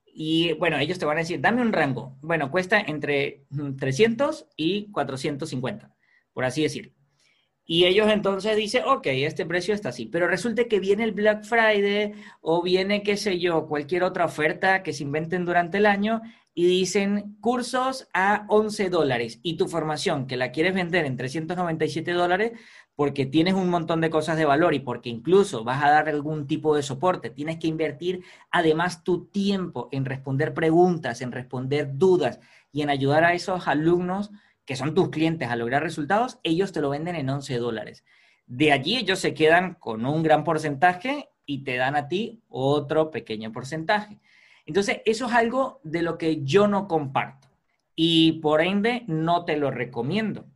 Y 0.06 0.54
bueno, 0.54 0.78
ellos 0.78 0.98
te 0.98 1.04
van 1.04 1.18
a 1.18 1.20
decir, 1.20 1.40
dame 1.40 1.60
un 1.60 1.72
rango. 1.72 2.16
Bueno, 2.22 2.50
cuesta 2.50 2.80
entre 2.80 3.44
300 3.78 4.42
mm, 4.42 4.52
y 4.56 4.90
450, 4.90 5.94
por 6.32 6.44
así 6.44 6.62
decir. 6.62 6.94
Y 7.68 7.84
ellos 7.84 8.08
entonces 8.10 8.56
dicen, 8.56 8.84
ok, 8.86 9.08
este 9.08 9.44
precio 9.44 9.74
está 9.74 9.90
así. 9.90 10.06
Pero 10.06 10.28
resulta 10.28 10.64
que 10.64 10.80
viene 10.80 11.04
el 11.04 11.12
Black 11.12 11.44
Friday 11.44 12.14
o 12.40 12.62
viene, 12.62 13.02
qué 13.02 13.16
sé 13.16 13.38
yo, 13.38 13.66
cualquier 13.66 14.04
otra 14.04 14.24
oferta 14.24 14.82
que 14.82 14.92
se 14.92 15.02
inventen 15.02 15.44
durante 15.44 15.78
el 15.78 15.86
año 15.86 16.22
y 16.54 16.66
dicen 16.66 17.36
cursos 17.40 18.08
a 18.14 18.46
11 18.48 18.88
dólares 18.88 19.40
y 19.42 19.58
tu 19.58 19.68
formación 19.68 20.26
que 20.26 20.38
la 20.38 20.52
quieres 20.52 20.72
vender 20.72 21.04
en 21.04 21.18
397 21.18 22.12
dólares 22.12 22.52
porque 22.96 23.26
tienes 23.26 23.54
un 23.54 23.68
montón 23.68 24.00
de 24.00 24.10
cosas 24.10 24.36
de 24.36 24.46
valor 24.46 24.74
y 24.74 24.80
porque 24.80 25.10
incluso 25.10 25.62
vas 25.62 25.84
a 25.84 25.90
dar 25.90 26.08
algún 26.08 26.46
tipo 26.46 26.74
de 26.74 26.82
soporte, 26.82 27.30
tienes 27.30 27.58
que 27.58 27.68
invertir 27.68 28.24
además 28.50 29.04
tu 29.04 29.26
tiempo 29.26 29.88
en 29.92 30.06
responder 30.06 30.54
preguntas, 30.54 31.20
en 31.20 31.30
responder 31.30 31.90
dudas 31.92 32.40
y 32.72 32.82
en 32.82 32.90
ayudar 32.90 33.24
a 33.24 33.34
esos 33.34 33.68
alumnos 33.68 34.30
que 34.64 34.76
son 34.76 34.94
tus 34.94 35.10
clientes 35.10 35.48
a 35.48 35.56
lograr 35.56 35.82
resultados, 35.82 36.40
ellos 36.42 36.72
te 36.72 36.80
lo 36.80 36.90
venden 36.90 37.14
en 37.14 37.28
11 37.30 37.58
dólares. 37.58 38.04
De 38.46 38.72
allí 38.72 38.96
ellos 38.96 39.20
se 39.20 39.34
quedan 39.34 39.74
con 39.74 40.04
un 40.06 40.22
gran 40.22 40.42
porcentaje 40.42 41.28
y 41.44 41.62
te 41.64 41.76
dan 41.76 41.94
a 41.94 42.08
ti 42.08 42.42
otro 42.48 43.10
pequeño 43.10 43.52
porcentaje. 43.52 44.18
Entonces, 44.64 45.02
eso 45.04 45.26
es 45.26 45.32
algo 45.32 45.80
de 45.84 46.02
lo 46.02 46.18
que 46.18 46.42
yo 46.42 46.66
no 46.66 46.88
comparto 46.88 47.48
y 47.94 48.32
por 48.40 48.60
ende 48.60 49.04
no 49.06 49.44
te 49.44 49.56
lo 49.56 49.70
recomiendo, 49.70 50.46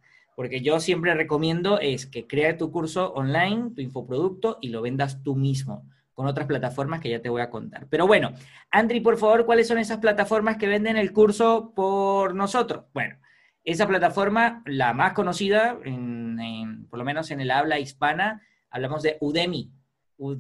porque 0.41 0.63
yo 0.63 0.81
siempre 0.81 1.13
recomiendo 1.13 1.79
es 1.81 2.07
que 2.07 2.27
crees 2.27 2.57
tu 2.57 2.73
curso 2.73 3.13
online, 3.13 3.73
tu 3.77 3.83
infoproducto 3.83 4.57
y 4.63 4.71
lo 4.71 4.81
vendas 4.81 5.23
tú 5.23 5.37
mismo 5.37 5.87
con 6.15 6.27
otras 6.27 6.47
plataformas 6.47 7.03
que 7.03 7.11
ya 7.11 7.21
te 7.21 7.29
voy 7.29 7.43
a 7.43 7.51
contar. 7.51 7.89
Pero 7.91 8.07
bueno, 8.07 8.33
Andri, 8.71 9.01
por 9.01 9.19
favor, 9.19 9.45
¿cuáles 9.45 9.69
son 9.69 9.77
esas 9.77 9.99
plataformas 9.99 10.57
que 10.57 10.67
venden 10.67 10.97
el 10.97 11.13
curso 11.13 11.75
por 11.77 12.35
nosotros? 12.35 12.87
Bueno, 12.95 13.19
esa 13.65 13.87
plataforma, 13.87 14.63
la 14.65 14.95
más 14.95 15.13
conocida, 15.13 15.75
por 15.75 16.99
lo 16.99 17.05
menos 17.05 17.31
en 17.31 17.43
el 17.43 17.51
habla 17.51 17.79
hispana, 17.79 18.41
hablamos 18.71 19.03
de 19.03 19.19
Udemy 19.21 19.71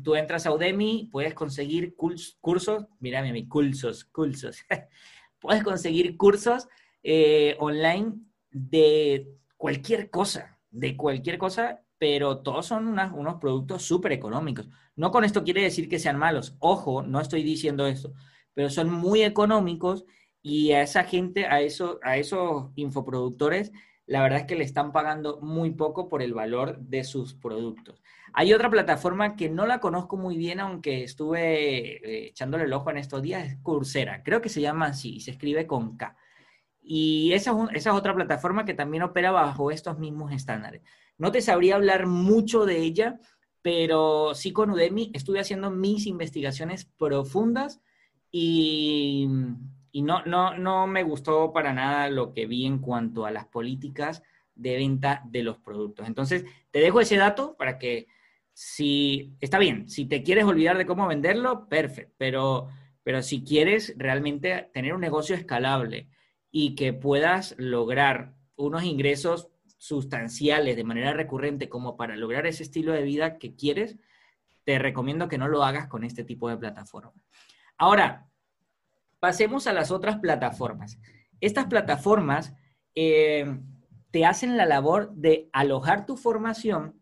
tú 0.02 0.14
entras 0.14 0.46
a 0.46 0.52
Udemy, 0.54 1.10
puedes 1.12 1.34
conseguir 1.34 1.94
cursos, 1.94 2.86
mírame 3.00 3.34
mi 3.34 3.46
cursos, 3.46 4.06
cursos, 4.06 4.64
puedes 5.38 5.62
conseguir 5.62 6.16
cursos 6.16 6.68
eh, 7.02 7.54
online 7.58 8.14
de 8.50 9.39
cualquier 9.60 10.08
cosa, 10.08 10.58
de 10.70 10.96
cualquier 10.96 11.36
cosa, 11.36 11.82
pero 11.98 12.38
todos 12.38 12.64
son 12.64 12.88
unos 12.88 13.34
productos 13.34 13.82
súper 13.82 14.12
económicos. 14.12 14.70
No 14.96 15.10
con 15.10 15.22
esto 15.22 15.44
quiere 15.44 15.62
decir 15.62 15.86
que 15.86 15.98
sean 15.98 16.16
malos, 16.16 16.56
ojo, 16.60 17.02
no 17.02 17.20
estoy 17.20 17.42
diciendo 17.42 17.86
esto, 17.86 18.14
pero 18.54 18.70
son 18.70 18.90
muy 18.90 19.22
económicos 19.22 20.06
y 20.40 20.72
a 20.72 20.80
esa 20.80 21.04
gente, 21.04 21.44
a, 21.44 21.60
eso, 21.60 22.00
a 22.02 22.16
esos 22.16 22.70
infoproductores, 22.74 23.70
la 24.06 24.22
verdad 24.22 24.40
es 24.40 24.46
que 24.46 24.56
le 24.56 24.64
están 24.64 24.92
pagando 24.92 25.42
muy 25.42 25.72
poco 25.72 26.08
por 26.08 26.22
el 26.22 26.32
valor 26.32 26.78
de 26.78 27.04
sus 27.04 27.34
productos. 27.34 28.02
Hay 28.32 28.54
otra 28.54 28.70
plataforma 28.70 29.36
que 29.36 29.50
no 29.50 29.66
la 29.66 29.78
conozco 29.78 30.16
muy 30.16 30.38
bien, 30.38 30.60
aunque 30.60 31.04
estuve 31.04 31.96
eh, 31.96 32.28
echándole 32.28 32.64
el 32.64 32.72
ojo 32.72 32.90
en 32.90 32.96
estos 32.96 33.20
días, 33.20 33.46
es 33.46 33.58
Coursera. 33.58 34.22
Creo 34.22 34.40
que 34.40 34.48
se 34.48 34.62
llama 34.62 34.86
así, 34.86 35.20
se 35.20 35.32
escribe 35.32 35.66
con 35.66 35.98
K. 35.98 36.16
Y 36.92 37.34
esa 37.34 37.54
es, 37.72 37.86
otra 37.86 38.16
plataforma 38.16 38.64
que 38.64 38.74
también 38.74 39.04
opera 39.04 39.30
bajo 39.30 39.70
estos 39.70 40.00
mismos 40.00 40.32
estándares. 40.32 40.82
No 41.18 41.30
te 41.30 41.40
sabría 41.40 41.76
hablar 41.76 42.08
mucho 42.08 42.66
de 42.66 42.78
ella, 42.78 43.20
pero 43.62 44.34
sí 44.34 44.52
con 44.52 44.70
Udemy 44.70 45.12
estuve 45.14 45.38
haciendo 45.38 45.70
mis 45.70 46.08
investigaciones 46.08 46.86
profundas 46.86 47.80
y, 48.32 49.28
y 49.92 50.02
no, 50.02 50.24
no, 50.24 50.58
no 50.58 50.88
me 50.88 51.04
gustó 51.04 51.52
para 51.52 51.72
nada 51.72 52.08
lo 52.08 52.32
que 52.32 52.46
vi 52.46 52.66
en 52.66 52.80
cuanto 52.80 53.24
a 53.24 53.30
las 53.30 53.46
políticas 53.46 54.24
de 54.56 54.74
venta 54.74 55.22
de 55.26 55.44
los 55.44 55.58
productos. 55.58 56.08
Entonces, 56.08 56.44
te 56.72 56.80
dejo 56.80 57.00
ese 57.00 57.18
dato 57.18 57.54
para 57.56 57.78
que 57.78 58.08
si 58.52 59.36
está 59.40 59.60
bien, 59.60 59.88
si 59.88 60.06
te 60.06 60.24
quieres 60.24 60.44
olvidar 60.44 60.76
de 60.76 60.86
cómo 60.86 61.06
venderlo, 61.06 61.68
perfecto, 61.68 62.16
pero, 62.18 62.66
pero 63.04 63.22
si 63.22 63.44
quieres 63.44 63.94
realmente 63.96 64.70
tener 64.74 64.92
un 64.92 65.00
negocio 65.00 65.36
escalable 65.36 66.08
y 66.50 66.74
que 66.74 66.92
puedas 66.92 67.54
lograr 67.58 68.34
unos 68.56 68.84
ingresos 68.84 69.48
sustanciales 69.78 70.76
de 70.76 70.84
manera 70.84 71.12
recurrente 71.12 71.68
como 71.68 71.96
para 71.96 72.16
lograr 72.16 72.46
ese 72.46 72.62
estilo 72.62 72.92
de 72.92 73.02
vida 73.02 73.38
que 73.38 73.54
quieres, 73.54 73.98
te 74.64 74.78
recomiendo 74.78 75.28
que 75.28 75.38
no 75.38 75.48
lo 75.48 75.64
hagas 75.64 75.86
con 75.86 76.04
este 76.04 76.24
tipo 76.24 76.48
de 76.48 76.56
plataforma. 76.56 77.12
Ahora, 77.78 78.28
pasemos 79.18 79.66
a 79.66 79.72
las 79.72 79.90
otras 79.90 80.18
plataformas. 80.18 80.98
Estas 81.40 81.66
plataformas 81.66 82.54
eh, 82.94 83.58
te 84.10 84.26
hacen 84.26 84.56
la 84.56 84.66
labor 84.66 85.12
de 85.14 85.48
alojar 85.52 86.04
tu 86.04 86.16
formación 86.16 87.00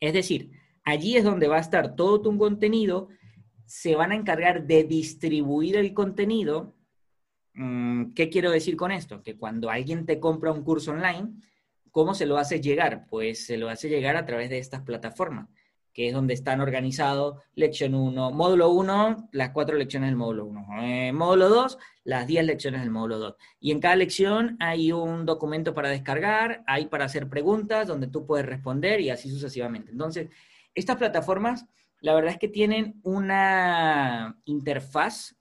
es 0.00 0.12
decir, 0.12 0.52
allí 0.84 1.16
es 1.16 1.24
donde 1.24 1.48
va 1.48 1.56
a 1.56 1.60
estar 1.60 1.96
todo 1.96 2.20
tu 2.20 2.36
contenido, 2.38 3.08
se 3.64 3.96
van 3.96 4.12
a 4.12 4.16
encargar 4.16 4.66
de 4.66 4.84
distribuir 4.84 5.76
el 5.76 5.94
contenido. 5.94 6.75
Mm, 7.56 8.12
¿Qué 8.14 8.30
quiero 8.30 8.50
decir 8.50 8.76
con 8.76 8.92
esto? 8.92 9.22
Que 9.22 9.36
cuando 9.36 9.70
alguien 9.70 10.06
te 10.06 10.20
compra 10.20 10.52
un 10.52 10.62
curso 10.62 10.92
online, 10.92 11.32
¿cómo 11.90 12.14
se 12.14 12.26
lo 12.26 12.38
hace 12.38 12.60
llegar? 12.60 13.06
Pues 13.08 13.46
se 13.46 13.56
lo 13.56 13.68
hace 13.68 13.88
llegar 13.88 14.16
a 14.16 14.26
través 14.26 14.50
de 14.50 14.58
estas 14.58 14.82
plataformas 14.82 15.48
que 15.96 16.08
es 16.08 16.12
donde 16.12 16.34
están 16.34 16.60
organizados 16.60 17.38
lección 17.54 17.94
1, 17.94 18.30
módulo 18.32 18.68
1, 18.68 19.30
las 19.32 19.48
cuatro 19.52 19.78
lecciones 19.78 20.10
del 20.10 20.16
módulo 20.16 20.44
1, 20.44 20.66
eh, 20.82 21.12
módulo 21.14 21.48
2, 21.48 21.78
las 22.04 22.26
10 22.26 22.44
lecciones 22.44 22.82
del 22.82 22.90
módulo 22.90 23.18
2. 23.18 23.36
Y 23.60 23.70
en 23.70 23.80
cada 23.80 23.96
lección 23.96 24.58
hay 24.60 24.92
un 24.92 25.24
documento 25.24 25.72
para 25.72 25.88
descargar, 25.88 26.62
hay 26.66 26.84
para 26.88 27.06
hacer 27.06 27.30
preguntas 27.30 27.88
donde 27.88 28.08
tú 28.08 28.26
puedes 28.26 28.44
responder 28.44 29.00
y 29.00 29.08
así 29.08 29.30
sucesivamente. 29.30 29.90
Entonces, 29.90 30.28
estas 30.74 30.96
plataformas, 30.96 31.64
la 32.02 32.12
verdad 32.12 32.32
es 32.32 32.38
que 32.38 32.48
tienen 32.48 33.00
una 33.02 34.38
interfaz 34.44 35.34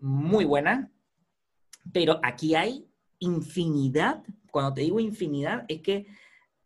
muy 0.00 0.44
buena, 0.44 0.90
pero 1.92 2.20
aquí 2.22 2.54
hay 2.54 2.86
infinidad, 3.18 4.22
cuando 4.50 4.74
te 4.74 4.82
digo 4.82 5.00
infinidad, 5.00 5.64
es 5.68 5.80
que 5.80 6.06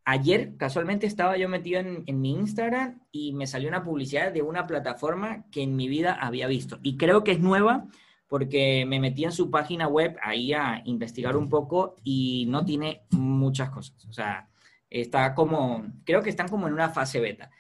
Ayer 0.08 0.56
casualmente 0.56 1.08
estaba 1.08 1.36
yo 1.36 1.48
metido 1.48 1.80
en, 1.80 2.20
mi 2.20 2.30
Instagram 2.30 3.00
y 3.10 3.32
me 3.32 3.48
salió 3.48 3.68
una 3.68 3.82
publicidad 3.82 4.30
de 4.30 4.40
una 4.40 4.64
plataforma 4.64 5.44
que 5.50 5.64
en 5.64 5.74
mi 5.74 5.88
vida 5.88 6.12
había 6.12 6.46
visto. 6.46 6.78
Y 6.84 6.96
creo 6.96 7.24
que 7.24 7.32
es 7.32 7.40
nueva 7.40 7.88
porque 8.28 8.84
me 8.86 9.00
metí 9.00 9.24
en 9.24 9.32
su 9.32 9.50
página 9.50 9.88
web 9.88 10.16
ahí 10.22 10.52
a 10.52 10.80
investigar 10.84 11.36
un 11.36 11.48
poco 11.48 11.96
y 12.04 12.46
no 12.48 12.64
tiene 12.64 13.02
muchas 13.10 13.70
cosas. 13.70 14.04
O 14.04 14.12
sea, 14.12 14.48
está 14.88 15.34
como, 15.34 15.84
creo 16.04 16.22
que 16.22 16.30
están 16.30 16.46
como 16.46 16.68
en 16.68 16.74
una 16.74 16.90
fase 16.90 17.18
beta. 17.18 17.50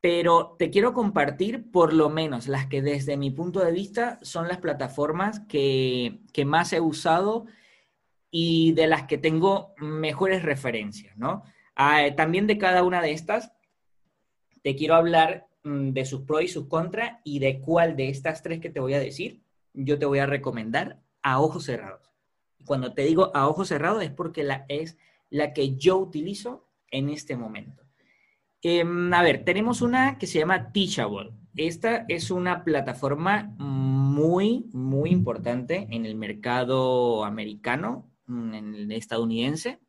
Pero 0.00 0.56
te 0.58 0.70
quiero 0.70 0.94
compartir 0.94 1.70
por 1.70 1.92
lo 1.92 2.08
menos 2.08 2.48
las 2.48 2.66
que 2.66 2.80
desde 2.80 3.16
mi 3.16 3.30
punto 3.30 3.60
de 3.60 3.72
vista 3.72 4.18
son 4.22 4.48
las 4.48 4.58
plataformas 4.58 5.40
que, 5.40 6.20
más 6.46 6.72
he 6.72 6.80
usado 6.80 7.46
y 8.30 8.72
de 8.72 8.86
las 8.86 9.02
que 9.04 9.18
tengo 9.18 9.74
mejores 9.78 10.42
referencias, 10.42 11.16
¿no? 11.18 11.42
Ah, 11.74 12.06
eh, 12.06 12.12
también 12.12 12.46
de 12.46 12.56
cada 12.56 12.82
una 12.82 13.02
de 13.02 13.12
estas, 13.12 13.52
te 14.62 14.74
quiero 14.74 14.94
hablar 14.94 15.48
mm, 15.64 15.90
de 15.90 16.04
sus 16.06 16.22
pros 16.22 16.42
y 16.42 16.48
sus 16.48 16.66
contras 16.66 17.18
y 17.24 17.38
de 17.38 17.60
cuál 17.60 17.96
de 17.96 18.08
estas 18.08 18.42
tres 18.42 18.60
que 18.60 18.70
te 18.70 18.80
voy 18.80 18.94
a 18.94 19.00
decir, 19.00 19.42
yo 19.74 19.98
te 19.98 20.06
voy 20.06 20.18
a 20.18 20.26
recomendar 20.26 21.00
a 21.22 21.40
ojos 21.40 21.64
cerrados. 21.64 22.10
Cuando 22.64 22.94
te 22.94 23.02
digo 23.02 23.30
a 23.34 23.48
ojos 23.48 23.68
cerrados 23.68 24.02
es 24.02 24.10
porque 24.10 24.46
es 24.68 24.96
la 25.28 25.52
que 25.52 25.76
yo 25.76 25.98
utilizo 25.98 26.66
en 26.90 27.08
este 27.08 27.36
momento. 27.36 27.89
Em, 28.62 29.12
a 29.14 29.22
ver, 29.22 29.44
tenemos 29.44 29.80
una 29.80 30.18
que 30.18 30.26
se 30.26 30.38
llama 30.38 30.72
Teachable. 30.72 31.30
Esta 31.56 32.04
es 32.08 32.30
una 32.30 32.62
plataforma 32.64 33.54
muy, 33.58 34.68
muy 34.72 35.10
importante 35.10 35.88
en 35.90 36.04
el 36.04 36.14
mercado 36.14 37.24
americano, 37.24 38.10
mm, 38.26 38.54
en 38.54 38.74
el 38.74 38.92
estadounidense. 38.92 39.80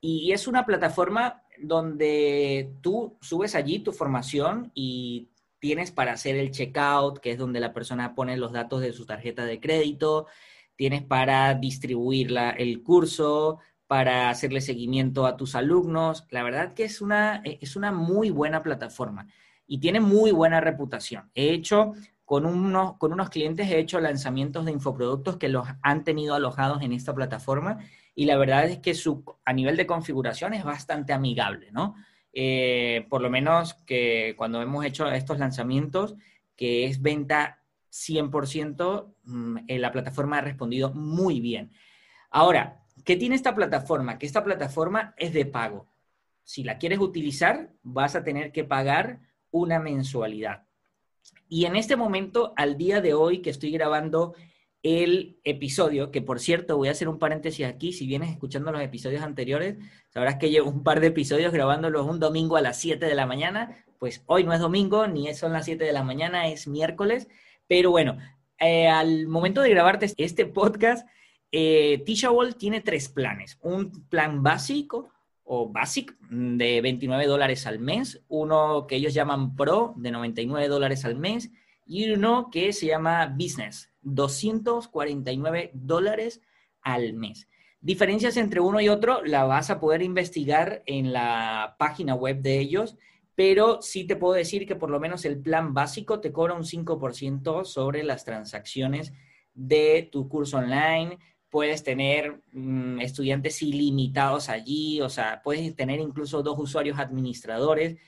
Y 0.00 0.32
es 0.32 0.48
una 0.48 0.66
plataforma 0.66 1.42
donde 1.62 2.74
tú 2.82 3.18
subes 3.20 3.54
allí 3.54 3.78
tu 3.78 3.92
formación 3.92 4.72
y 4.74 5.30
tienes 5.60 5.92
para 5.92 6.12
hacer 6.12 6.36
el 6.36 6.50
checkout, 6.50 7.20
que 7.20 7.32
es 7.32 7.38
donde 7.38 7.60
la 7.60 7.72
persona 7.72 8.14
pone 8.16 8.36
los 8.36 8.52
datos 8.52 8.80
de 8.80 8.92
su 8.92 9.06
tarjeta 9.06 9.44
de 9.44 9.60
crédito, 9.60 10.26
tienes 10.74 11.02
para 11.04 11.54
distribuir 11.54 12.34
el 12.58 12.82
curso, 12.82 13.60
para 13.92 14.30
hacerle 14.30 14.62
seguimiento 14.62 15.26
a 15.26 15.36
tus 15.36 15.54
alumnos. 15.54 16.26
La 16.30 16.42
verdad 16.42 16.72
que 16.72 16.84
es 16.84 17.02
una, 17.02 17.42
es 17.44 17.76
una 17.76 17.92
muy 17.92 18.30
buena 18.30 18.62
plataforma 18.62 19.26
y 19.66 19.80
tiene 19.80 20.00
muy 20.00 20.30
buena 20.30 20.62
reputación. 20.62 21.30
He 21.34 21.50
hecho 21.50 21.92
con 22.24 22.46
unos, 22.46 22.96
con 22.96 23.12
unos 23.12 23.28
clientes, 23.28 23.68
he 23.68 23.78
hecho 23.78 24.00
lanzamientos 24.00 24.64
de 24.64 24.72
infoproductos 24.72 25.36
que 25.36 25.50
los 25.50 25.68
han 25.82 26.04
tenido 26.04 26.34
alojados 26.34 26.80
en 26.80 26.94
esta 26.94 27.14
plataforma 27.14 27.80
y 28.14 28.24
la 28.24 28.38
verdad 28.38 28.64
es 28.64 28.78
que 28.78 28.94
su, 28.94 29.26
a 29.44 29.52
nivel 29.52 29.76
de 29.76 29.86
configuración 29.86 30.54
es 30.54 30.64
bastante 30.64 31.12
amigable, 31.12 31.70
¿no? 31.70 31.94
eh, 32.32 33.04
por 33.10 33.20
lo 33.20 33.28
menos 33.28 33.74
que 33.84 34.32
cuando 34.38 34.62
hemos 34.62 34.86
hecho 34.86 35.06
estos 35.10 35.38
lanzamientos, 35.38 36.16
que 36.56 36.86
es 36.86 37.02
venta 37.02 37.60
100%, 37.90 39.14
mm, 39.24 39.56
la 39.68 39.92
plataforma 39.92 40.38
ha 40.38 40.40
respondido 40.40 40.94
muy 40.94 41.42
bien. 41.42 41.72
Ahora, 42.30 42.81
¿qué 43.04 43.16
tiene 43.16 43.34
esta 43.34 43.54
plataforma? 43.54 44.18
Que 44.18 44.26
esta 44.26 44.44
plataforma 44.44 45.14
es 45.16 45.32
de 45.32 45.46
pago. 45.46 45.88
Si 46.44 46.64
la 46.64 46.78
quieres 46.78 46.98
utilizar, 46.98 47.70
vas 47.82 48.16
a 48.16 48.24
tener 48.24 48.52
que 48.52 48.64
pagar 48.64 49.20
una 49.50 49.78
mensualidad. 49.78 50.66
Y 51.48 51.66
en 51.66 51.76
este 51.76 51.96
momento, 51.96 52.52
al 52.56 52.76
día 52.76 53.00
de 53.00 53.14
hoy 53.14 53.42
que 53.42 53.50
estoy 53.50 53.70
grabando 53.70 54.34
el 54.82 55.38
episodio, 55.44 56.10
que 56.10 56.22
por 56.22 56.40
cierto, 56.40 56.76
voy 56.76 56.88
a 56.88 56.92
hacer 56.92 57.08
un 57.08 57.18
paréntesis 57.18 57.66
aquí, 57.66 57.92
si 57.92 58.06
vienes 58.06 58.30
escuchando 58.30 58.72
los 58.72 58.82
episodios 58.82 59.22
anteriores, 59.22 59.76
sabrás 60.08 60.36
que 60.36 60.50
llevo 60.50 60.70
un 60.70 60.82
par 60.82 61.00
de 61.00 61.08
episodios 61.08 61.52
grabándolos 61.52 62.06
un 62.06 62.18
domingo 62.18 62.56
a 62.56 62.62
las 62.62 62.80
7 62.80 63.06
de 63.06 63.14
la 63.14 63.26
mañana, 63.26 63.84
pues 63.98 64.24
hoy 64.26 64.42
no 64.42 64.52
es 64.52 64.58
domingo, 64.58 65.06
ni 65.06 65.32
son 65.34 65.52
las 65.52 65.66
7 65.66 65.84
de 65.84 65.92
la 65.92 66.02
mañana, 66.02 66.48
es 66.48 66.66
miércoles, 66.66 67.28
pero 67.68 67.92
bueno, 67.92 68.18
eh, 68.58 68.88
al 68.88 69.28
momento 69.28 69.60
de 69.60 69.70
grabarte 69.70 70.12
este 70.16 70.46
podcast, 70.46 71.06
eh, 71.52 72.02
Teachable 72.04 72.54
tiene 72.54 72.80
tres 72.80 73.08
planes, 73.08 73.58
un 73.62 74.08
plan 74.08 74.42
básico, 74.42 75.10
o 75.44 75.68
Basic 75.68 76.16
de 76.30 76.80
29 76.80 77.26
dólares 77.26 77.66
al 77.66 77.78
mes, 77.78 78.22
uno 78.28 78.86
que 78.86 78.96
ellos 78.96 79.12
llaman 79.12 79.54
Pro 79.54 79.92
de 79.96 80.10
99 80.10 80.68
dólares 80.68 81.04
al 81.04 81.16
mes. 81.16 81.50
Y 81.84 82.10
uno 82.10 82.48
que 82.50 82.72
se 82.72 82.86
llama 82.86 83.26
Business, 83.26 83.90
249 84.02 85.72
dólares 85.74 86.40
al 86.80 87.12
mes. 87.12 87.48
Diferencias 87.80 88.36
entre 88.36 88.60
uno 88.60 88.80
y 88.80 88.88
otro 88.88 89.22
la 89.24 89.44
vas 89.44 89.68
a 89.68 89.80
poder 89.80 90.02
investigar 90.02 90.82
en 90.86 91.12
la 91.12 91.76
página 91.78 92.14
web 92.14 92.40
de 92.40 92.60
ellos, 92.60 92.96
pero 93.34 93.82
sí 93.82 94.04
te 94.04 94.16
puedo 94.16 94.34
decir 94.34 94.66
que 94.66 94.76
por 94.76 94.88
lo 94.88 95.00
menos 95.00 95.24
el 95.24 95.38
plan 95.38 95.74
básico 95.74 96.20
te 96.20 96.32
cobra 96.32 96.54
un 96.54 96.62
5% 96.62 97.64
sobre 97.64 98.04
las 98.04 98.24
transacciones 98.24 99.12
de 99.54 100.08
tu 100.10 100.28
curso 100.28 100.58
online, 100.58 101.18
puedes 101.52 101.84
tener 101.84 102.40
mm, 102.52 103.02
estudiantes 103.02 103.60
ilimitados 103.60 104.48
allí, 104.48 105.02
o 105.02 105.10
sea, 105.10 105.42
puedes 105.44 105.76
tener 105.76 106.00
incluso 106.00 106.42
dos 106.42 106.58
usuarios 106.58 106.98
administradores. 106.98 107.98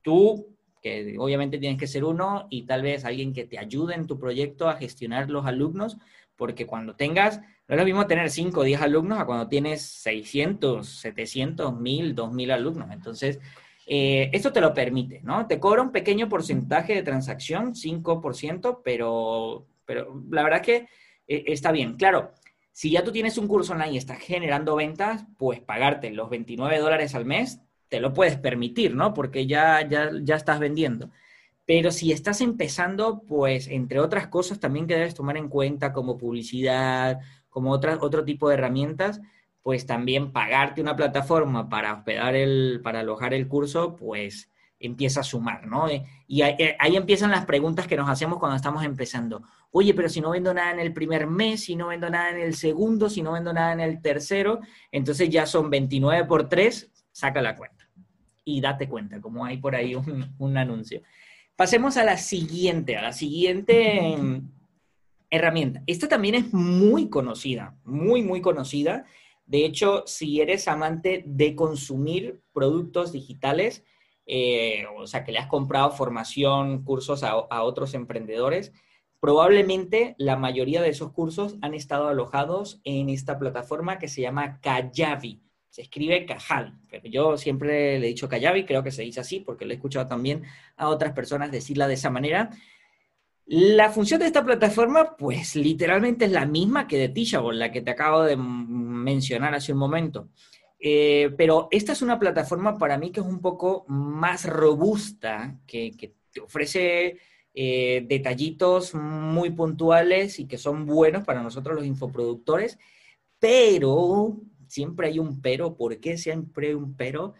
Tú, 0.00 0.56
que 0.80 1.14
obviamente 1.18 1.58
tienes 1.58 1.78
que 1.78 1.86
ser 1.86 2.04
uno, 2.04 2.46
y 2.48 2.62
tal 2.62 2.80
vez 2.80 3.04
alguien 3.04 3.34
que 3.34 3.44
te 3.44 3.58
ayude 3.58 3.94
en 3.94 4.06
tu 4.06 4.18
proyecto 4.18 4.66
a 4.66 4.76
gestionar 4.76 5.28
los 5.28 5.44
alumnos, 5.44 5.98
porque 6.36 6.66
cuando 6.66 6.96
tengas, 6.96 7.40
no 7.68 7.74
es 7.74 7.78
lo 7.78 7.84
mismo 7.84 8.06
tener 8.06 8.30
5 8.30 8.60
o 8.60 8.64
10 8.64 8.80
alumnos 8.80 9.18
a 9.20 9.26
cuando 9.26 9.46
tienes 9.46 9.82
600, 9.82 10.88
700, 10.88 11.78
1000, 11.78 12.14
2000 12.14 12.50
alumnos. 12.50 12.88
Entonces, 12.90 13.40
eh, 13.86 14.30
esto 14.32 14.54
te 14.54 14.62
lo 14.62 14.72
permite, 14.72 15.20
¿no? 15.22 15.46
Te 15.46 15.60
cobra 15.60 15.82
un 15.82 15.92
pequeño 15.92 16.30
porcentaje 16.30 16.94
de 16.94 17.02
transacción, 17.02 17.74
5%, 17.74 18.80
pero, 18.82 19.66
pero 19.84 20.22
la 20.30 20.42
verdad 20.44 20.62
que 20.62 20.88
eh, 21.28 21.44
está 21.46 21.72
bien. 21.72 21.96
Claro, 21.96 22.32
si 22.76 22.90
ya 22.90 23.02
tú 23.02 23.10
tienes 23.10 23.38
un 23.38 23.48
curso 23.48 23.72
online 23.72 23.92
y 23.92 23.96
estás 23.96 24.18
generando 24.18 24.76
ventas, 24.76 25.24
pues 25.38 25.60
pagarte 25.60 26.10
los 26.10 26.28
29 26.28 26.78
dólares 26.78 27.14
al 27.14 27.24
mes 27.24 27.58
te 27.88 28.00
lo 28.00 28.12
puedes 28.12 28.36
permitir, 28.36 28.94
¿no? 28.94 29.14
Porque 29.14 29.46
ya, 29.46 29.88
ya, 29.88 30.10
ya 30.22 30.36
estás 30.36 30.60
vendiendo. 30.60 31.10
Pero 31.64 31.90
si 31.90 32.12
estás 32.12 32.42
empezando, 32.42 33.22
pues 33.22 33.68
entre 33.68 33.98
otras 33.98 34.28
cosas 34.28 34.60
también 34.60 34.86
que 34.86 34.92
debes 34.92 35.14
tomar 35.14 35.38
en 35.38 35.48
cuenta 35.48 35.94
como 35.94 36.18
publicidad, 36.18 37.20
como 37.48 37.70
otra, 37.70 37.96
otro 37.98 38.26
tipo 38.26 38.50
de 38.50 38.56
herramientas, 38.56 39.22
pues 39.62 39.86
también 39.86 40.30
pagarte 40.30 40.82
una 40.82 40.96
plataforma 40.96 41.70
para 41.70 41.94
hospedar 41.94 42.34
el, 42.34 42.82
para 42.84 43.00
alojar 43.00 43.32
el 43.32 43.48
curso, 43.48 43.96
pues 43.96 44.50
empieza 44.78 45.20
a 45.20 45.24
sumar, 45.24 45.66
¿no? 45.66 45.86
Y 46.26 46.42
ahí, 46.42 46.56
ahí 46.78 46.96
empiezan 46.96 47.30
las 47.30 47.46
preguntas 47.46 47.86
que 47.86 47.96
nos 47.96 48.08
hacemos 48.08 48.38
cuando 48.38 48.56
estamos 48.56 48.84
empezando 48.84 49.42
oye, 49.76 49.92
pero 49.92 50.08
si 50.08 50.22
no 50.22 50.30
vendo 50.30 50.54
nada 50.54 50.72
en 50.72 50.80
el 50.80 50.94
primer 50.94 51.26
mes, 51.26 51.64
si 51.64 51.76
no 51.76 51.88
vendo 51.88 52.08
nada 52.08 52.30
en 52.30 52.38
el 52.38 52.54
segundo, 52.54 53.10
si 53.10 53.20
no 53.20 53.32
vendo 53.32 53.52
nada 53.52 53.74
en 53.74 53.80
el 53.80 54.00
tercero, 54.00 54.60
entonces 54.90 55.28
ya 55.28 55.44
son 55.44 55.68
29 55.68 56.24
por 56.24 56.48
3, 56.48 56.90
saca 57.12 57.42
la 57.42 57.54
cuenta 57.54 57.86
y 58.42 58.62
date 58.62 58.88
cuenta, 58.88 59.20
como 59.20 59.44
hay 59.44 59.58
por 59.58 59.74
ahí 59.74 59.94
un, 59.94 60.56
anuncio. 60.56 61.02
Pasemos 61.56 61.98
a 61.98 62.04
la 62.04 62.16
siguiente, 62.16 62.96
a 62.96 63.02
la 63.02 63.12
siguiente 63.12 64.14
em, 64.14 64.48
herramienta. 65.28 65.82
Esta 65.86 66.08
también 66.08 66.36
es 66.36 66.54
muy 66.54 67.10
conocida, 67.10 67.76
muy, 67.84 68.22
muy 68.22 68.40
conocida. 68.40 69.04
De 69.44 69.66
hecho, 69.66 70.04
si 70.06 70.40
eres 70.40 70.68
amante 70.68 71.22
de 71.26 71.54
consumir 71.54 72.40
productos 72.54 73.12
digitales, 73.12 73.84
eh, 74.26 74.84
o 74.96 75.06
sea, 75.06 75.24
que 75.24 75.32
le 75.32 75.38
has 75.38 75.46
comprado 75.46 75.90
formación, 75.90 76.82
cursos 76.84 77.22
a 77.22 77.62
otros 77.62 77.94
emprendedores, 77.94 78.72
Probablemente 79.20 80.14
la 80.18 80.36
mayoría 80.36 80.82
de 80.82 80.90
esos 80.90 81.12
cursos 81.12 81.56
han 81.62 81.74
estado 81.74 82.08
alojados 82.08 82.80
en 82.84 83.08
esta 83.08 83.38
plataforma 83.38 83.98
que 83.98 84.08
se 84.08 84.20
llama 84.20 84.60
Kajabi. 84.60 85.40
Se 85.70 85.82
escribe 85.82 86.26
Kajabi, 86.26 86.72
pero 86.90 87.08
yo 87.08 87.36
siempre 87.36 87.98
le 87.98 88.06
he 88.06 88.08
dicho 88.10 88.28
Kajabi, 88.28 88.64
creo 88.64 88.82
que 88.82 88.90
se 88.90 89.02
dice 89.02 89.20
así 89.20 89.40
porque 89.40 89.64
lo 89.64 89.72
he 89.72 89.76
escuchado 89.76 90.06
también 90.06 90.44
a 90.76 90.88
otras 90.88 91.12
personas 91.12 91.50
decirla 91.50 91.88
de 91.88 91.94
esa 91.94 92.10
manera. 92.10 92.50
La 93.46 93.90
función 93.90 94.20
de 94.20 94.26
esta 94.26 94.44
plataforma, 94.44 95.16
pues 95.16 95.56
literalmente 95.56 96.26
es 96.26 96.32
la 96.32 96.46
misma 96.46 96.86
que 96.86 96.98
de 96.98 97.08
Teachable, 97.08 97.58
la 97.58 97.72
que 97.72 97.80
te 97.80 97.92
acabo 97.92 98.22
de 98.22 98.36
mencionar 98.36 99.54
hace 99.54 99.72
un 99.72 99.78
momento. 99.78 100.28
Eh, 100.78 101.34
pero 101.36 101.68
esta 101.70 101.92
es 101.92 102.02
una 102.02 102.18
plataforma 102.18 102.78
para 102.78 102.98
mí 102.98 103.10
que 103.10 103.20
es 103.20 103.26
un 103.26 103.40
poco 103.40 103.84
más 103.88 104.44
robusta, 104.44 105.58
que, 105.66 106.14
te 106.32 106.40
ofrece 106.40 107.18
eh, 107.54 108.04
detallitos 108.06 108.94
muy 108.94 109.50
puntuales 109.50 110.38
y 110.38 110.46
que 110.46 110.58
son 110.58 110.84
buenos 110.84 111.24
para 111.24 111.42
nosotros 111.42 111.76
los 111.76 111.86
infoproductores, 111.86 112.78
pero 113.38 114.36
siempre 114.68 115.08
hay 115.08 115.18
un 115.18 115.40
pero, 115.40 115.76
¿por 115.76 115.98
qué 115.98 116.18
siempre 116.18 116.68
hay 116.68 116.74
un 116.74 116.94
pero? 116.96 117.34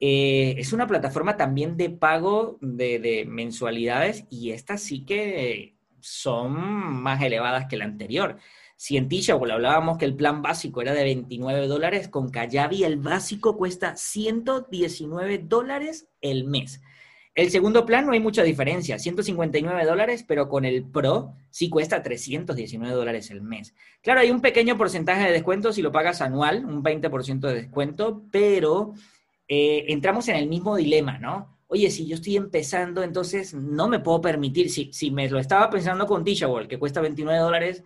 Eh, 0.00 0.54
es 0.58 0.72
una 0.72 0.86
plataforma 0.86 1.36
también 1.36 1.76
de 1.76 1.90
pago 1.90 2.58
de, 2.60 3.26
mensualidades 3.28 4.24
y 4.30 4.52
estas 4.52 4.80
sí 4.80 5.04
que 5.04 5.76
son 6.00 6.52
más 6.54 7.22
elevadas 7.22 7.66
que 7.66 7.76
la 7.76 7.84
anterior. 7.84 8.38
Si 8.78 8.96
en 8.96 9.08
Teachable 9.08 9.52
hablábamos 9.52 9.98
que 9.98 10.04
el 10.04 10.14
plan 10.14 10.40
básico 10.40 10.80
era 10.80 10.94
de 10.94 11.02
29 11.02 11.66
dólares, 11.66 12.06
con 12.06 12.30
Kayabi 12.30 12.84
el 12.84 12.96
básico 12.96 13.56
cuesta 13.56 13.96
119 13.96 15.38
dólares 15.38 16.06
el 16.20 16.44
mes. 16.44 16.80
El 17.34 17.50
segundo 17.50 17.84
plan 17.84 18.06
no 18.06 18.12
hay 18.12 18.20
mucha 18.20 18.44
diferencia, 18.44 19.00
159 19.00 19.84
dólares, 19.84 20.24
pero 20.26 20.48
con 20.48 20.64
el 20.64 20.84
Pro 20.84 21.34
sí 21.50 21.68
cuesta 21.68 22.04
319 22.04 22.94
dólares 22.94 23.32
el 23.32 23.42
mes. 23.42 23.74
Claro, 24.00 24.20
hay 24.20 24.30
un 24.30 24.40
pequeño 24.40 24.78
porcentaje 24.78 25.24
de 25.24 25.32
descuento 25.32 25.72
si 25.72 25.82
lo 25.82 25.90
pagas 25.90 26.22
anual, 26.22 26.64
un 26.64 26.80
20% 26.80 27.40
de 27.48 27.54
descuento, 27.54 28.22
pero 28.30 28.94
eh, 29.48 29.86
entramos 29.88 30.28
en 30.28 30.36
el 30.36 30.48
mismo 30.48 30.76
dilema, 30.76 31.18
¿no? 31.18 31.58
Oye, 31.66 31.90
si 31.90 32.06
yo 32.06 32.14
estoy 32.14 32.36
empezando, 32.36 33.02
entonces 33.02 33.54
no 33.54 33.88
me 33.88 33.98
puedo 33.98 34.20
permitir, 34.20 34.70
si, 34.70 34.92
si 34.92 35.10
me 35.10 35.28
lo 35.28 35.40
estaba 35.40 35.68
pensando 35.68 36.06
con 36.06 36.22
Teachable, 36.22 36.68
que 36.68 36.78
cuesta 36.78 37.00
29 37.00 37.40
dólares 37.40 37.82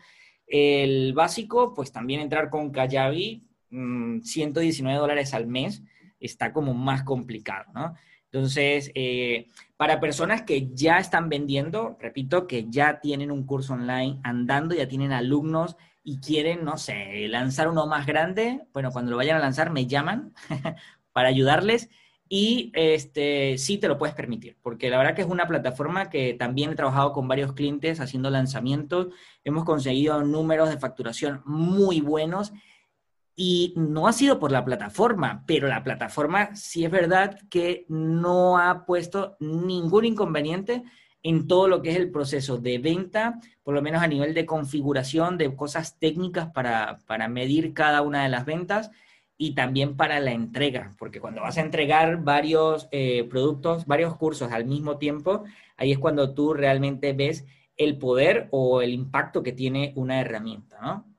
el 0.53 1.15
básico, 1.15 1.73
pues 1.73 1.91
también 1.93 2.21
entrar 2.21 2.51
con 2.51 2.71
Kajabi, 2.71 3.43
119 3.71 4.99
mm, 4.99 5.01
dólares 5.01 5.33
al 5.33 5.47
mes, 5.47 5.83
está 6.21 6.53
como 6.53 6.75
más 6.75 7.05
complicado, 7.05 7.73
¿no? 7.75 7.95
Entonces, 8.31 8.93
eh, 8.95 9.49
para 9.79 9.99
personas 9.99 10.43
que 10.43 10.69
ya 10.75 10.99
están 10.99 11.31
vendiendo, 11.31 11.97
repito, 11.99 12.47
que 12.47 12.67
ya 12.69 13.01
tienen 13.01 13.31
un 13.31 13.47
curso 13.47 13.73
online 13.73 14.21
andando, 14.25 14.75
ya 14.75 14.87
tienen 14.89 15.13
alumnos 15.13 15.77
y 16.05 16.21
quieren, 16.21 16.65
no 16.65 16.77
sé, 16.77 17.29
lanzar 17.29 17.69
uno 17.69 17.87
más 17.87 18.07
grande, 18.07 18.61
bueno, 18.75 18.91
cuando 18.91 19.11
lo 19.11 19.17
vayan 19.17 19.37
a 19.37 19.41
lanzar 19.41 19.71
me 19.71 19.87
llaman 19.87 20.35
para 21.13 21.29
ayudarles 21.29 21.89
y 22.35 22.73
este, 22.73 23.59
sí 23.59 23.77
te 23.77 23.89
lo 23.89 23.99
puedes 23.99 24.15
permitir, 24.15 24.57
porque 24.63 24.89
la 24.89 24.97
verdad 24.97 25.15
que 25.15 25.21
es 25.21 25.29
una 25.29 25.47
plataforma 25.47 26.09
que 26.09 26.33
también 26.33 26.71
he 26.71 26.75
trabajado 26.75 27.13
con 27.13 27.29
varios 27.29 27.53
clientes 27.53 28.01
haciendo 28.01 28.31
lanzamientos, 28.31 29.09
hemos 29.45 29.67
conseguido 29.67 30.23
números 30.25 30.71
de 30.71 30.79
facturación 30.79 31.43
muy 31.45 32.01
buenos 32.01 32.55
y 33.37 33.75
no 33.77 34.09
ha 34.09 34.15
sido 34.15 34.39
por 34.39 34.51
la 34.51 34.65
plataforma, 34.65 35.45
pero 35.47 35.69
la 35.69 35.85
plataforma 35.85 36.57
sí 36.57 36.87
es 36.87 36.91
verdad 36.91 37.39
que 37.51 37.85
no 37.91 38.57
ha 38.57 38.87
puesto 38.87 39.37
ningún 39.39 40.07
inconveniente 40.07 40.85
en 41.23 41.47
todo 41.47 41.69
lo 41.69 41.83
que 41.83 41.91
es 41.91 41.97
el 41.97 42.11
proceso 42.11 42.57
de 42.57 42.79
venta, 42.79 43.41
por 43.63 43.75
lo 43.75 43.83
menos 43.83 44.03
a 44.03 44.07
nivel 44.07 44.33
de 44.33 44.47
configuración, 44.47 45.37
de 45.37 45.55
cosas 45.55 45.99
técnicas 45.99 46.51
para, 46.51 46.99
medir 47.29 47.75
cada 47.75 48.01
una 48.01 48.23
de 48.23 48.31
las 48.31 48.47
ventas 48.47 48.91
y 49.43 49.57
también 49.57 49.97
para 49.97 50.21
la 50.21 50.31
entrega, 50.31 50.95
porque 51.01 51.21
cuando 51.21 51.41
vas 51.41 51.59
a 51.59 51.63
entregar 51.63 52.23
varios 52.23 52.87
eh, 52.93 53.27
productos, 53.29 53.87
varios 53.87 54.15
cursos 54.17 54.53
al 54.53 54.67
mismo 54.67 54.99
tiempo, 54.99 55.43
ahí 55.77 55.91
es 55.91 55.99
cuando 55.99 56.33
tú 56.33 56.55
realmente 56.55 57.13
ves 57.13 57.45
el 57.77 57.99
poder 57.99 58.47
o 58.53 58.83
el 58.83 58.91
impacto 58.95 59.43
que 59.43 59.51
tiene 59.51 59.95
una 59.97 60.21
herramienta, 60.21 60.79
¿no? 60.81 61.13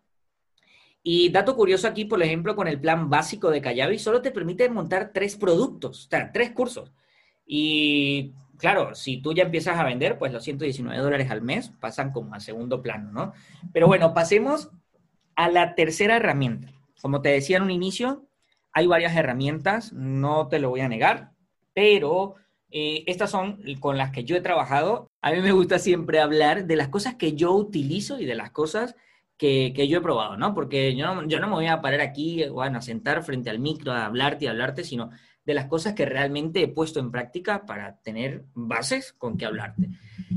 Y 1.04 1.32
dato 1.32 1.54
curioso 1.54 1.86
aquí, 1.86 2.06
por 2.06 2.24
ejemplo, 2.24 2.56
con 2.56 2.70
el 2.70 2.80
plan 2.80 3.10
básico 3.10 3.52
de 3.52 3.60
Kayabi, 3.60 4.00
solo 4.00 4.22
te 4.22 4.32
permite 4.32 4.70
montar 4.70 5.12
tres 5.14 5.36
productos, 5.36 6.06
o 6.06 6.10
sea, 6.10 6.32
tres 6.32 6.52
cursos. 6.52 6.94
Y 7.46 8.32
claro, 8.56 8.96
si 8.96 9.18
tú 9.22 9.34
ya 9.34 9.44
empiezas 9.44 9.78
a 9.78 9.84
vender, 9.84 10.18
pues 10.18 10.32
los 10.32 10.46
119 10.46 10.98
dólares 10.98 11.30
al 11.30 11.42
mes 11.42 11.74
pasan 11.82 12.14
como 12.14 12.34
a 12.36 12.40
segundo 12.40 12.82
plano, 12.82 13.12
¿no? 13.12 13.34
Pero 13.74 13.88
bueno, 13.88 14.14
pasemos 14.14 14.70
a 15.36 15.50
la 15.50 15.76
tercera 15.76 16.16
herramienta. 16.16 16.72
Como 17.04 17.22
te 17.22 17.28
decía 17.28 17.58
en 17.58 17.64
un 17.64 17.72
inicio, 17.72 18.30
hay 18.72 18.88
varias 18.88 19.14
herramientas, 19.14 19.92
no 19.92 20.48
te 20.48 20.58
lo 20.58 20.70
voy 20.70 20.80
a 20.80 20.88
negar, 20.88 21.34
pero 21.74 22.36
eh, 22.72 23.04
estas 23.08 23.30
son 23.30 23.60
con 23.82 23.98
las 23.98 24.12
que 24.12 24.24
yo 24.24 24.38
he 24.38 24.42
trabajado. 24.42 25.12
A 25.22 25.34
mí 25.34 25.42
me 25.42 25.52
gusta 25.52 25.80
siempre 25.80 26.22
hablar 26.22 26.66
de 26.66 26.78
las 26.78 26.88
cosas 26.88 27.16
que 27.16 27.34
yo 27.34 27.52
utilizo 27.52 28.22
y 28.22 28.26
de 28.26 28.36
las 28.36 28.52
cosas 28.52 28.96
que, 29.38 29.74
yo 29.90 29.98
he 29.98 30.02
probado, 30.02 30.38
¿no? 30.38 30.54
Porque 30.54 30.96
yo 30.96 31.14
no, 31.14 31.28
yo 31.28 31.42
no 31.42 31.48
me 31.48 31.56
voy 31.56 31.68
a 31.68 31.82
parar 31.82 32.00
aquí, 32.00 32.48
bueno, 32.48 32.78
a 32.78 32.82
sentar 32.82 33.22
frente 33.26 33.50
al 33.50 33.60
micro, 33.60 33.92
a 33.92 34.06
hablarte 34.06 34.46
y 34.46 34.48
hablarte, 34.48 34.86
sino 34.86 35.10
de 35.44 35.54
las 35.54 35.66
cosas 35.66 35.96
que 35.96 36.06
realmente 36.06 36.62
he 36.62 36.70
puesto 36.70 37.02
en 37.02 37.12
práctica 37.12 37.66
para 37.66 37.98
tener 37.98 38.46
bases 38.54 39.12
con 39.12 39.38
que 39.38 39.46
hablarte. 39.46 39.90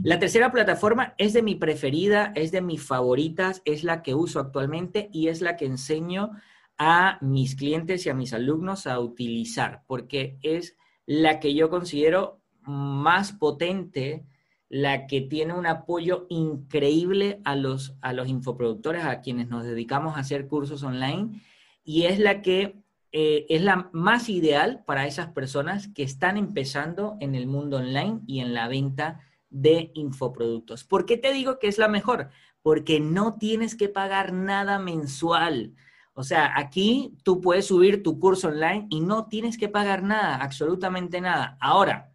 La 0.02 0.18
tercera 0.18 0.50
plataforma 0.50 1.14
es 1.16 1.32
de 1.32 1.42
mi 1.42 1.54
preferida, 1.54 2.32
es 2.34 2.50
de 2.50 2.60
mis 2.60 2.82
favoritas, 2.82 3.62
es 3.64 3.84
la 3.84 4.02
que 4.02 4.16
uso 4.16 4.40
actualmente 4.40 5.08
y 5.12 5.28
es 5.28 5.42
la 5.42 5.56
que 5.56 5.66
enseño 5.66 6.32
a 6.78 7.18
mis 7.20 7.56
clientes 7.56 8.06
y 8.06 8.10
a 8.10 8.14
mis 8.14 8.32
alumnos 8.32 8.86
a 8.86 9.00
utilizar, 9.00 9.82
porque 9.86 10.38
es 10.42 10.76
la 11.06 11.40
que 11.40 11.54
yo 11.54 11.70
considero 11.70 12.40
más 12.62 13.32
potente, 13.32 14.26
la 14.68 15.06
que 15.06 15.20
tiene 15.20 15.54
un 15.54 15.66
apoyo 15.66 16.26
increíble 16.28 17.40
a 17.44 17.54
los, 17.54 17.96
a 18.00 18.12
los 18.12 18.28
infoproductores, 18.28 19.04
a 19.04 19.20
quienes 19.20 19.48
nos 19.48 19.64
dedicamos 19.64 20.16
a 20.16 20.20
hacer 20.20 20.48
cursos 20.48 20.82
online, 20.82 21.40
y 21.84 22.04
es 22.04 22.18
la 22.18 22.42
que 22.42 22.82
eh, 23.12 23.46
es 23.48 23.62
la 23.62 23.88
más 23.92 24.28
ideal 24.28 24.82
para 24.84 25.06
esas 25.06 25.28
personas 25.28 25.88
que 25.88 26.02
están 26.02 26.36
empezando 26.36 27.16
en 27.20 27.34
el 27.34 27.46
mundo 27.46 27.78
online 27.78 28.20
y 28.26 28.40
en 28.40 28.52
la 28.52 28.68
venta 28.68 29.20
de 29.48 29.90
infoproductos. 29.94 30.84
¿Por 30.84 31.06
qué 31.06 31.16
te 31.16 31.32
digo 31.32 31.58
que 31.58 31.68
es 31.68 31.78
la 31.78 31.88
mejor? 31.88 32.28
Porque 32.60 33.00
no 33.00 33.38
tienes 33.38 33.76
que 33.76 33.88
pagar 33.88 34.32
nada 34.32 34.78
mensual. 34.78 35.74
O 36.18 36.24
sea, 36.24 36.58
aquí 36.58 37.14
tú 37.22 37.42
puedes 37.42 37.66
subir 37.66 38.02
tu 38.02 38.18
curso 38.18 38.48
online 38.48 38.86
y 38.88 39.00
no 39.00 39.26
tienes 39.26 39.58
que 39.58 39.68
pagar 39.68 40.02
nada, 40.02 40.36
absolutamente 40.36 41.20
nada. 41.20 41.58
Ahora, 41.60 42.10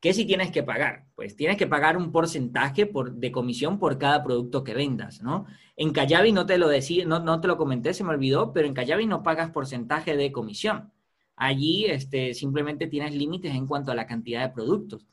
¿qué 0.00 0.12
si 0.12 0.26
tienes 0.26 0.50
que 0.50 0.62
pagar? 0.62 1.06
Pues 1.14 1.34
tienes 1.34 1.56
que 1.56 1.66
pagar 1.66 1.96
un 1.96 2.12
porcentaje 2.12 2.84
por, 2.84 3.14
de 3.14 3.32
comisión 3.32 3.78
por 3.78 3.96
cada 3.96 4.22
producto 4.22 4.62
que 4.62 4.74
vendas, 4.74 5.22
¿no? 5.22 5.46
En 5.76 5.94
Kayabi 5.94 6.32
no 6.32 6.44
te 6.44 6.58
lo 6.58 6.68
decía, 6.68 7.06
no, 7.06 7.18
no 7.18 7.40
te 7.40 7.48
lo 7.48 7.56
comenté, 7.56 7.94
se 7.94 8.04
me 8.04 8.10
olvidó, 8.10 8.52
pero 8.52 8.68
en 8.68 8.74
Kayabi 8.74 9.06
no 9.06 9.22
pagas 9.22 9.50
porcentaje 9.50 10.14
de 10.14 10.30
comisión. 10.30 10.92
Allí 11.36 11.86
este, 11.86 12.34
simplemente 12.34 12.86
tienes 12.86 13.14
límites 13.14 13.54
en 13.54 13.66
cuanto 13.66 13.92
a 13.92 13.94
la 13.94 14.06
cantidad 14.06 14.42
de 14.42 14.52
productos. 14.52 15.06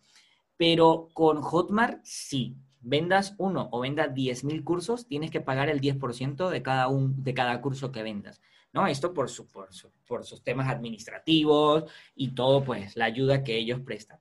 Pero 0.57 1.07
con 1.13 1.41
Hotmart 1.41 2.01
sí 2.03 2.57
vendas 2.83 3.35
uno 3.37 3.69
o 3.71 3.79
vendas 3.79 4.13
10.000 4.13 4.63
cursos, 4.63 5.07
tienes 5.07 5.31
que 5.31 5.41
pagar 5.41 5.69
el 5.69 5.81
10% 5.81 6.49
de 6.49 6.61
cada, 6.61 6.87
un, 6.87 7.23
de 7.23 7.33
cada 7.33 7.61
curso 7.61 7.91
que 7.91 8.03
vendas. 8.03 8.41
¿no? 8.73 8.87
Esto 8.87 9.13
por, 9.13 9.29
su, 9.29 9.47
por, 9.47 9.69
por 10.07 10.25
sus 10.25 10.43
temas 10.43 10.69
administrativos 10.69 11.85
y 12.15 12.29
todo, 12.29 12.63
pues, 12.63 12.95
la 12.95 13.05
ayuda 13.05 13.43
que 13.43 13.57
ellos 13.57 13.79
prestan. 13.81 14.19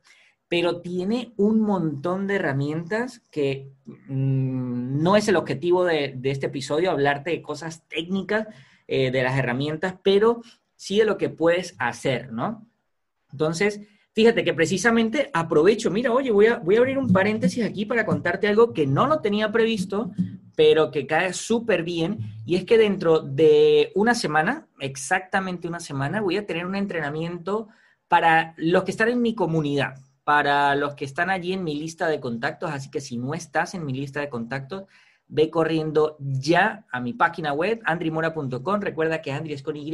Pero 0.48 0.82
tiene 0.82 1.32
un 1.36 1.60
montón 1.60 2.26
de 2.26 2.36
herramientas 2.36 3.20
que 3.30 3.70
mm, 3.86 5.02
no 5.02 5.16
es 5.16 5.26
el 5.28 5.36
objetivo 5.36 5.84
de, 5.84 6.14
de, 6.16 6.30
este 6.30 6.46
episodio, 6.46 6.90
hablarte 6.90 7.30
de 7.30 7.42
cosas 7.42 7.88
técnicas 7.88 8.46
eh, 8.86 9.10
de 9.10 9.22
las 9.22 9.38
herramientas, 9.38 9.96
pero 10.02 10.42
sí 10.76 10.98
de 10.98 11.06
lo 11.06 11.16
que 11.16 11.30
puedes 11.30 11.74
hacer, 11.78 12.32
¿no? 12.32 12.68
Entonces, 13.30 13.80
Fíjate 14.14 14.44
que 14.44 14.52
precisamente 14.52 15.30
aprovecho, 15.32 15.90
mira, 15.90 16.12
oye, 16.12 16.30
voy 16.30 16.46
a, 16.46 16.58
voy 16.58 16.76
a 16.76 16.80
abrir 16.80 16.98
un 16.98 17.10
paréntesis 17.10 17.64
aquí 17.64 17.86
para 17.86 18.04
contarte 18.04 18.46
algo 18.46 18.74
que 18.74 18.86
no 18.86 19.06
lo 19.06 19.20
tenía 19.20 19.50
previsto, 19.50 20.10
pero 20.54 20.90
que 20.90 21.06
cae 21.06 21.32
súper 21.32 21.82
bien, 21.82 22.18
y 22.44 22.56
es 22.56 22.64
que 22.66 22.76
dentro 22.76 23.20
de 23.20 23.90
una 23.94 24.14
semana, 24.14 24.66
exactamente 24.80 25.66
una 25.66 25.80
semana, 25.80 26.20
voy 26.20 26.36
a 26.36 26.46
tener 26.46 26.66
un 26.66 26.76
entrenamiento 26.76 27.68
para 28.06 28.52
los 28.58 28.84
que 28.84 28.90
están 28.90 29.08
en 29.08 29.22
mi 29.22 29.34
comunidad, 29.34 29.94
para 30.24 30.74
los 30.76 30.94
que 30.94 31.06
están 31.06 31.30
allí 31.30 31.54
en 31.54 31.64
mi 31.64 31.74
lista 31.74 32.06
de 32.06 32.20
contactos, 32.20 32.70
así 32.70 32.90
que 32.90 33.00
si 33.00 33.16
no 33.16 33.32
estás 33.32 33.72
en 33.74 33.86
mi 33.86 33.94
lista 33.94 34.20
de 34.20 34.28
contactos, 34.28 34.84
ve 35.26 35.48
corriendo 35.48 36.18
ya 36.20 36.84
a 36.92 37.00
mi 37.00 37.14
página 37.14 37.54
web, 37.54 37.80
andrimora.com, 37.86 38.80
recuerda 38.82 39.22
que 39.22 39.32
Andri 39.32 39.54
es 39.54 39.62
con 39.62 39.76
Y, 39.76 39.90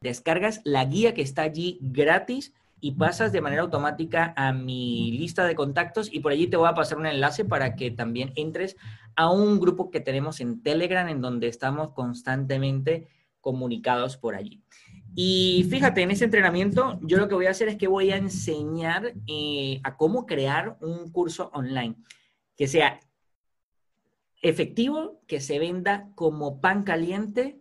descargas 0.00 0.62
la 0.64 0.86
guía 0.86 1.12
que 1.12 1.20
está 1.20 1.42
allí 1.42 1.78
gratis 1.82 2.54
y 2.80 2.92
pasas 2.92 3.32
de 3.32 3.40
manera 3.40 3.62
automática 3.62 4.32
a 4.36 4.52
mi 4.52 5.12
lista 5.12 5.44
de 5.44 5.54
contactos 5.54 6.08
y 6.12 6.20
por 6.20 6.32
allí 6.32 6.46
te 6.46 6.56
voy 6.56 6.68
a 6.68 6.74
pasar 6.74 6.98
un 6.98 7.06
enlace 7.06 7.44
para 7.44 7.74
que 7.74 7.90
también 7.90 8.32
entres 8.36 8.76
a 9.16 9.30
un 9.30 9.58
grupo 9.58 9.90
que 9.90 10.00
tenemos 10.00 10.40
en 10.40 10.62
Telegram 10.62 11.08
en 11.08 11.20
donde 11.20 11.48
estamos 11.48 11.90
constantemente 11.92 13.08
comunicados 13.40 14.16
por 14.16 14.34
allí. 14.34 14.62
Y 15.14 15.66
fíjate, 15.68 16.02
en 16.02 16.10
ese 16.10 16.24
entrenamiento 16.24 16.98
yo 17.02 17.18
lo 17.18 17.28
que 17.28 17.34
voy 17.34 17.46
a 17.46 17.50
hacer 17.50 17.68
es 17.68 17.76
que 17.76 17.88
voy 17.88 18.10
a 18.10 18.16
enseñar 18.16 19.14
eh, 19.26 19.80
a 19.82 19.96
cómo 19.96 20.26
crear 20.26 20.76
un 20.80 21.10
curso 21.10 21.50
online 21.52 21.96
que 22.56 22.68
sea 22.68 23.00
efectivo, 24.42 25.20
que 25.26 25.40
se 25.40 25.58
venda 25.58 26.10
como 26.14 26.60
pan 26.60 26.84
caliente 26.84 27.60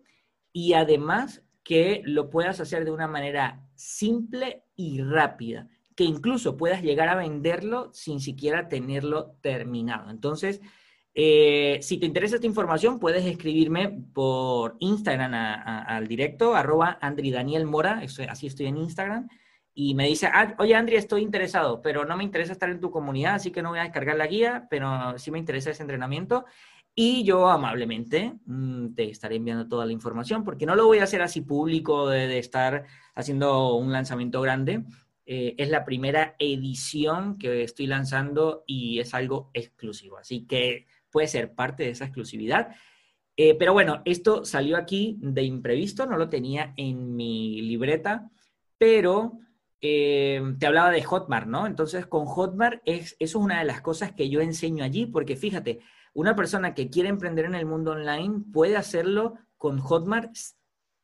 y 0.54 0.74
además 0.74 1.44
que 1.64 2.02
lo 2.06 2.30
puedas 2.30 2.60
hacer 2.60 2.86
de 2.86 2.92
una 2.92 3.08
manera 3.08 3.67
simple 3.78 4.64
y 4.76 5.02
rápida, 5.02 5.68
que 5.96 6.04
incluso 6.04 6.58
puedas 6.58 6.84
llegar 6.84 7.10
a 7.10 7.16
venderlo 7.16 7.92
sin 7.94 8.20
siquiera 8.20 8.68
tenerlo 8.68 9.38
terminado. 9.42 10.10
Entonces, 10.10 10.62
eh, 11.20 11.80
si 11.82 11.98
te 11.98 12.06
interesa 12.06 12.36
esta 12.36 12.46
información, 12.46 13.00
puedes 13.00 13.26
escribirme 13.26 14.04
por 14.14 14.76
Instagram 14.80 15.34
al 15.34 16.08
directo, 16.08 16.56
arroba 16.56 17.00
Andri 17.02 17.32
Daniel 17.32 17.66
Mora, 17.66 18.02
así 18.30 18.46
estoy 18.46 18.68
en 18.68 18.78
Instagram, 18.78 19.28
y 19.74 19.96
me 19.96 20.08
dice, 20.08 20.28
ah, 20.34 20.56
oye 20.60 20.76
Andri, 20.76 20.96
estoy 20.96 21.22
interesado, 21.22 21.82
pero 21.82 22.06
no 22.06 22.18
me 22.18 22.24
interesa 22.24 22.52
estar 22.52 22.70
en 22.70 22.80
tu 22.80 22.92
comunidad, 22.92 23.36
así 23.36 23.52
que 23.52 23.62
no 23.62 23.70
voy 23.70 23.80
a 23.80 23.84
descargar 23.84 24.16
la 24.16 24.28
guía, 24.28 24.68
pero 24.70 25.18
sí 25.18 25.32
me 25.32 25.40
interesa 25.40 25.72
ese 25.72 25.84
entrenamiento. 25.84 26.46
Y 27.00 27.24
yo 27.24 27.48
amablemente 27.48 28.34
mm, 28.48 28.96
te 28.96 29.12
estaré 29.12 29.36
enviando 29.36 29.68
toda 29.68 29.86
la 29.86 29.92
información, 29.92 30.44
porque 30.44 30.66
no 30.66 30.76
lo 30.76 30.88
voy 30.88 30.98
a 30.98 31.04
hacer 31.04 31.22
así 31.22 31.42
público 31.42 32.10
de, 32.10 32.40
estar 32.40 32.86
haciendo 33.14 33.76
un 33.76 33.92
lanzamiento 33.92 34.42
grande. 34.42 34.84
Eh, 35.28 35.54
es 35.60 35.70
la 35.70 35.86
primera 35.86 36.36
edición 36.40 37.38
que 37.38 37.62
estoy 37.62 37.86
lanzando 37.86 38.64
y 38.66 39.00
es 39.00 39.14
algo 39.14 39.52
exclusivo. 39.54 40.18
Así 40.18 40.48
que 40.48 40.88
puede 41.12 41.28
ser 41.28 41.54
parte 41.54 41.84
de 41.84 41.92
esa 41.92 42.06
exclusividad. 42.06 42.76
Eh, 43.36 43.54
pero 43.54 43.74
bueno, 43.74 44.02
esto 44.04 44.44
salió 44.44 44.76
aquí 44.76 45.20
de 45.22 45.44
imprevisto, 45.44 46.08
no 46.08 46.18
lo 46.18 46.30
tenía 46.30 46.74
en 46.78 47.16
mi 47.16 47.62
libreta, 47.62 48.32
pero 48.80 49.38
eh, 49.82 50.42
te 50.58 50.66
hablaba 50.66 50.90
de 50.90 51.04
Hotmart, 51.04 51.46
¿no? 51.46 51.68
Entonces, 51.68 52.08
con 52.08 52.26
Hotmart, 52.26 52.82
es, 52.86 53.16
eso 53.20 53.38
es 53.38 53.46
una 53.46 53.60
de 53.60 53.66
las 53.66 53.82
cosas 53.82 54.14
que 54.14 54.30
yo 54.30 54.42
enseño 54.42 54.84
allí, 54.84 55.06
porque 55.06 55.36
fíjate, 55.36 55.82
una 56.18 56.36
persona 56.36 56.74
que 56.74 56.90
quiere 56.90 57.10
emprender 57.10 57.46
en 57.46 57.54
el 57.54 57.68
mundo 57.68 57.92
online 57.92 58.42
puede 58.52 58.76
hacerlo 58.76 59.36
con 59.56 59.78
Hotmart, 59.78 60.36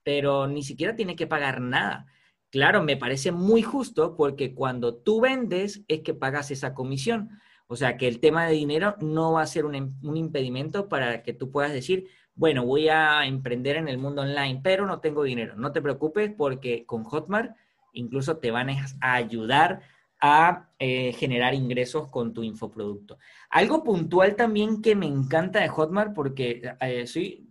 pero 0.02 0.48
ni 0.48 0.64
siquiera 0.64 0.96
tiene 0.96 1.16
que 1.16 1.28
pagar 1.28 1.62
nada. 1.62 2.08
Claro, 2.50 2.82
me 2.82 2.98
parece 2.98 3.32
muy 3.32 3.62
justo 3.62 4.16
porque 4.18 4.56
cuando 4.56 4.96
tú 4.96 5.22
vendes 5.22 5.84
es 5.88 6.02
que 6.02 6.16
pagas 6.16 6.50
esa 6.50 6.74
comisión. 6.74 7.30
O 7.68 7.76
sea, 7.76 7.96
que 7.96 8.08
el 8.08 8.20
tema 8.20 8.48
de 8.48 8.54
dinero 8.54 8.96
no 9.02 9.34
va 9.34 9.44
a 9.44 9.46
ser 9.46 9.66
un, 9.66 9.96
un, 10.02 10.18
impedimento 10.18 10.90
para 10.90 11.22
que 11.22 11.34
tú 11.34 11.52
puedas 11.52 11.74
decir, 11.74 12.08
bueno, 12.34 12.66
voy 12.66 12.90
a 12.90 13.28
emprender 13.28 13.76
en 13.76 13.90
el 13.90 14.00
mundo 14.00 14.24
online, 14.24 14.62
pero 14.64 14.88
no 14.88 15.00
tengo 15.00 15.22
dinero. 15.22 15.56
No 15.56 15.72
te 15.72 15.84
preocupes 15.84 16.34
porque 16.36 16.88
con 16.88 17.04
Hotmart 17.04 17.56
incluso 17.92 18.38
te 18.38 18.50
van 18.50 18.72
a 18.72 19.14
ayudar 19.14 19.82
a 20.26 20.70
eh, 20.80 21.12
generar 21.12 21.54
ingresos 21.54 22.08
con 22.08 22.34
tu 22.34 22.44
infoproducto. 22.44 23.18
Algo 23.50 23.84
puntual 23.84 24.38
también 24.38 24.82
que 24.82 24.96
me 24.96 25.06
encanta 25.06 25.60
de 25.60 25.68
Hotmart, 25.68 26.14
porque 26.14 26.62
eh, 26.80 27.06
soy, 27.06 27.46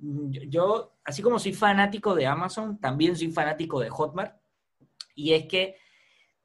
yo, 0.49 0.95
así 1.05 1.21
como 1.21 1.39
soy 1.39 1.53
fanático 1.53 2.15
de 2.15 2.27
Amazon, 2.27 2.81
también 2.81 3.15
soy 3.15 3.31
fanático 3.31 3.79
de 3.79 3.91
Hotmart, 3.91 4.37
y 5.15 5.35
es 5.35 5.45
que 5.45 5.77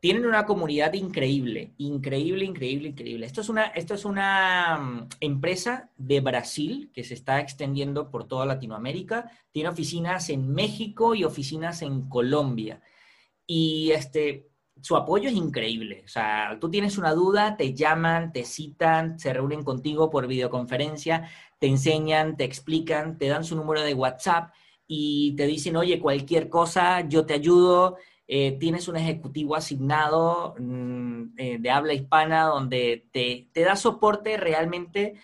tienen 0.01 0.25
una 0.25 0.45
comunidad 0.45 0.91
increíble, 0.95 1.75
increíble, 1.77 2.43
increíble, 2.43 2.89
increíble. 2.89 3.25
Esto 3.25 3.39
es 3.39 3.47
una, 3.47 3.67
esto 3.67 3.93
es 3.93 4.03
una 4.03 4.77
mm, 4.77 5.09
empresa 5.21 5.91
de 5.95 6.19
Brasil 6.19 6.91
que 6.93 7.05
se 7.05 7.13
está 7.13 7.39
extendiendo 7.39 8.11
por 8.11 8.27
toda 8.27 8.45
Latinoamérica. 8.45 9.31
Tiene 9.53 9.69
oficinas 9.69 10.29
en 10.29 10.53
México 10.53 11.15
y 11.15 11.23
oficinas 11.23 11.81
en 11.83 12.09
Colombia. 12.09 12.81
Y 13.45 13.91
este, 13.91 14.49
su 14.81 14.95
apoyo 14.95 15.29
es 15.29 15.35
increíble. 15.35 16.03
O 16.05 16.07
sea, 16.07 16.57
tú 16.59 16.69
tienes 16.69 16.97
una 16.97 17.13
duda, 17.13 17.57
te 17.57 17.73
llaman, 17.73 18.31
te 18.31 18.43
citan, 18.45 19.19
se 19.19 19.33
reúnen 19.33 19.63
contigo 19.63 20.09
por 20.09 20.27
videoconferencia, 20.27 21.29
te 21.59 21.67
enseñan, 21.67 22.37
te 22.37 22.43
explican, 22.43 23.17
te 23.17 23.27
dan 23.27 23.43
su 23.43 23.55
número 23.55 23.81
de 23.81 23.93
WhatsApp 23.93 24.53
y 24.87 25.35
te 25.35 25.45
dicen, 25.45 25.75
oye, 25.75 25.99
cualquier 25.99 26.49
cosa, 26.49 27.01
yo 27.01 27.25
te 27.25 27.33
ayudo, 27.33 27.97
eh, 28.27 28.57
tienes 28.59 28.87
un 28.87 28.97
ejecutivo 28.97 29.55
asignado 29.55 30.55
mm, 30.59 31.23
eh, 31.37 31.57
de 31.59 31.69
habla 31.69 31.93
hispana 31.93 32.43
donde 32.43 33.05
te, 33.11 33.47
te, 33.53 33.61
da 33.61 33.75
soporte 33.75 34.37
realmente 34.37 35.15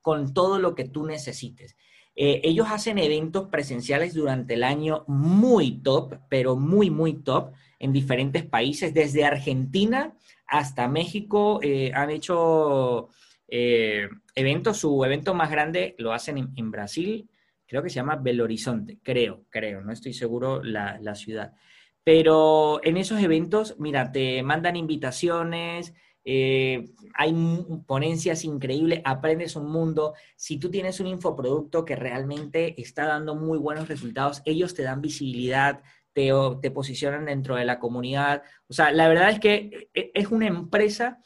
con 0.00 0.32
todo 0.32 0.58
lo 0.58 0.74
que 0.74 0.84
tú 0.84 1.04
necesites. 1.04 1.76
Eh, 2.14 2.40
ellos 2.44 2.66
hacen 2.70 2.98
eventos 2.98 3.48
presenciales 3.48 4.14
durante 4.14 4.54
el 4.54 4.64
año 4.64 5.04
muy 5.06 5.80
top, 5.82 6.16
pero 6.28 6.56
muy, 6.56 6.90
muy 6.90 7.14
top 7.14 7.52
en 7.78 7.92
diferentes 7.92 8.44
países, 8.44 8.94
desde 8.94 9.24
Argentina 9.24 10.14
hasta 10.46 10.88
México. 10.88 11.60
han 11.94 12.10
hecho 12.10 13.08
eventos, 13.48 14.78
su 14.78 15.04
evento 15.04 15.34
más 15.34 15.50
grande 15.50 15.94
lo 15.98 16.12
hacen 16.12 16.52
en 16.56 16.70
Brasil, 16.70 17.28
creo 17.66 17.82
que 17.82 17.88
se 17.88 17.96
llama 17.96 18.16
Belo 18.16 18.44
Horizonte, 18.44 18.98
creo, 19.02 19.46
creo, 19.48 19.80
no 19.80 19.92
estoy 19.92 20.12
seguro 20.12 20.62
la, 20.62 20.98
la 21.00 21.14
ciudad. 21.14 21.54
Pero 22.04 22.80
en 22.84 22.96
esos 22.96 23.22
eventos, 23.22 23.76
mira, 23.78 24.10
te 24.10 24.42
mandan 24.42 24.76
invitaciones, 24.76 25.94
eh, 26.24 26.92
hay 27.14 27.34
ponencias 27.86 28.44
increíbles, 28.44 29.00
aprendes 29.04 29.56
un 29.56 29.70
mundo. 29.70 30.14
Si 30.36 30.58
tú 30.58 30.70
tienes 30.70 31.00
un 31.00 31.08
infoproducto 31.08 31.84
que 31.84 31.96
realmente 31.96 32.80
está 32.80 33.06
dando 33.06 33.34
muy 33.34 33.58
buenos 33.58 33.88
resultados, 33.88 34.42
ellos 34.44 34.74
te 34.74 34.82
dan 34.82 35.00
visibilidad, 35.00 35.82
te, 36.12 36.30
posicionan 36.70 37.24
dentro 37.24 37.56
de 37.56 37.64
la 37.64 37.78
comunidad. 37.78 38.42
O 38.68 38.72
sea, 38.72 38.92
la 38.92 39.08
verdad 39.08 39.30
es 39.30 39.40
que 39.40 39.88
e, 39.94 40.10
es 40.14 40.28
una 40.28 40.46
empresa 40.46 41.18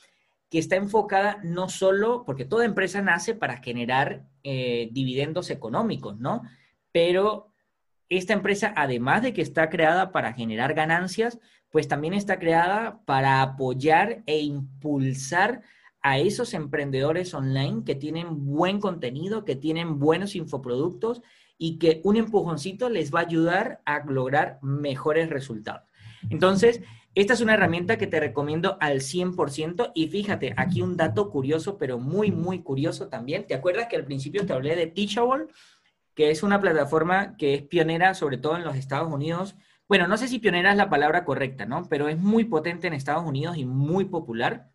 que 0.48 0.58
está 0.58 0.76
enfocada 0.76 1.40
no 1.42 1.68
solo, 1.68 2.24
porque 2.24 2.44
toda 2.44 2.64
empresa 2.64 3.02
nace 3.02 3.34
para 3.34 3.58
generar 3.58 4.24
eh, 4.44 4.88
dividendos 4.92 5.50
económicos, 5.50 6.18
¿no? 6.18 6.42
Pero 6.92 7.52
esta 8.08 8.32
empresa, 8.32 8.72
además 8.76 9.22
de 9.22 9.32
que 9.32 9.42
está 9.42 9.68
creada 9.68 10.12
para 10.12 10.32
generar 10.32 10.72
ganancias, 10.74 11.38
pues 11.76 11.88
también 11.88 12.14
está 12.14 12.38
creada 12.38 13.02
para 13.04 13.42
apoyar 13.42 14.22
e 14.24 14.38
impulsar 14.38 15.60
a 16.00 16.18
esos 16.18 16.54
emprendedores 16.54 17.34
online 17.34 17.82
que 17.84 17.94
tienen 17.94 18.46
buen 18.46 18.80
contenido, 18.80 19.44
que 19.44 19.56
tienen 19.56 19.98
buenos 19.98 20.36
infoproductos 20.36 21.20
y 21.58 21.78
que 21.78 22.00
un 22.02 22.16
empujoncito 22.16 22.88
les 22.88 23.14
va 23.14 23.18
a 23.18 23.24
ayudar 23.24 23.82
a 23.84 24.02
lograr 24.06 24.58
mejores 24.62 25.28
resultados. 25.28 25.82
Entonces, 26.30 26.80
esta 27.14 27.34
es 27.34 27.42
una 27.42 27.52
herramienta 27.52 27.98
que 27.98 28.06
te 28.06 28.20
recomiendo 28.20 28.78
al 28.80 29.00
100% 29.00 29.92
y 29.94 30.08
fíjate, 30.08 30.54
aquí 30.56 30.80
un 30.80 30.96
dato 30.96 31.28
curioso, 31.28 31.76
pero 31.76 31.98
muy, 31.98 32.32
muy 32.32 32.62
curioso 32.62 33.08
también. 33.08 33.46
¿Te 33.46 33.52
acuerdas 33.52 33.88
que 33.90 33.96
al 33.96 34.06
principio 34.06 34.46
te 34.46 34.54
hablé 34.54 34.76
de 34.76 34.86
Teachable? 34.86 35.48
Que 36.14 36.30
es 36.30 36.42
una 36.42 36.58
plataforma 36.58 37.36
que 37.36 37.52
es 37.52 37.60
pionera 37.64 38.14
sobre 38.14 38.38
todo 38.38 38.56
en 38.56 38.64
los 38.64 38.76
Estados 38.76 39.12
Unidos. 39.12 39.56
Bueno, 39.88 40.08
no 40.08 40.16
sé 40.16 40.26
si 40.26 40.40
pionera 40.40 40.72
es 40.72 40.76
la 40.76 40.90
palabra 40.90 41.24
correcta, 41.24 41.64
¿no? 41.64 41.88
Pero 41.88 42.08
es 42.08 42.18
muy 42.18 42.44
potente 42.44 42.88
en 42.88 42.92
Estados 42.92 43.24
Unidos 43.24 43.56
y 43.56 43.64
muy 43.64 44.06
popular. 44.06 44.70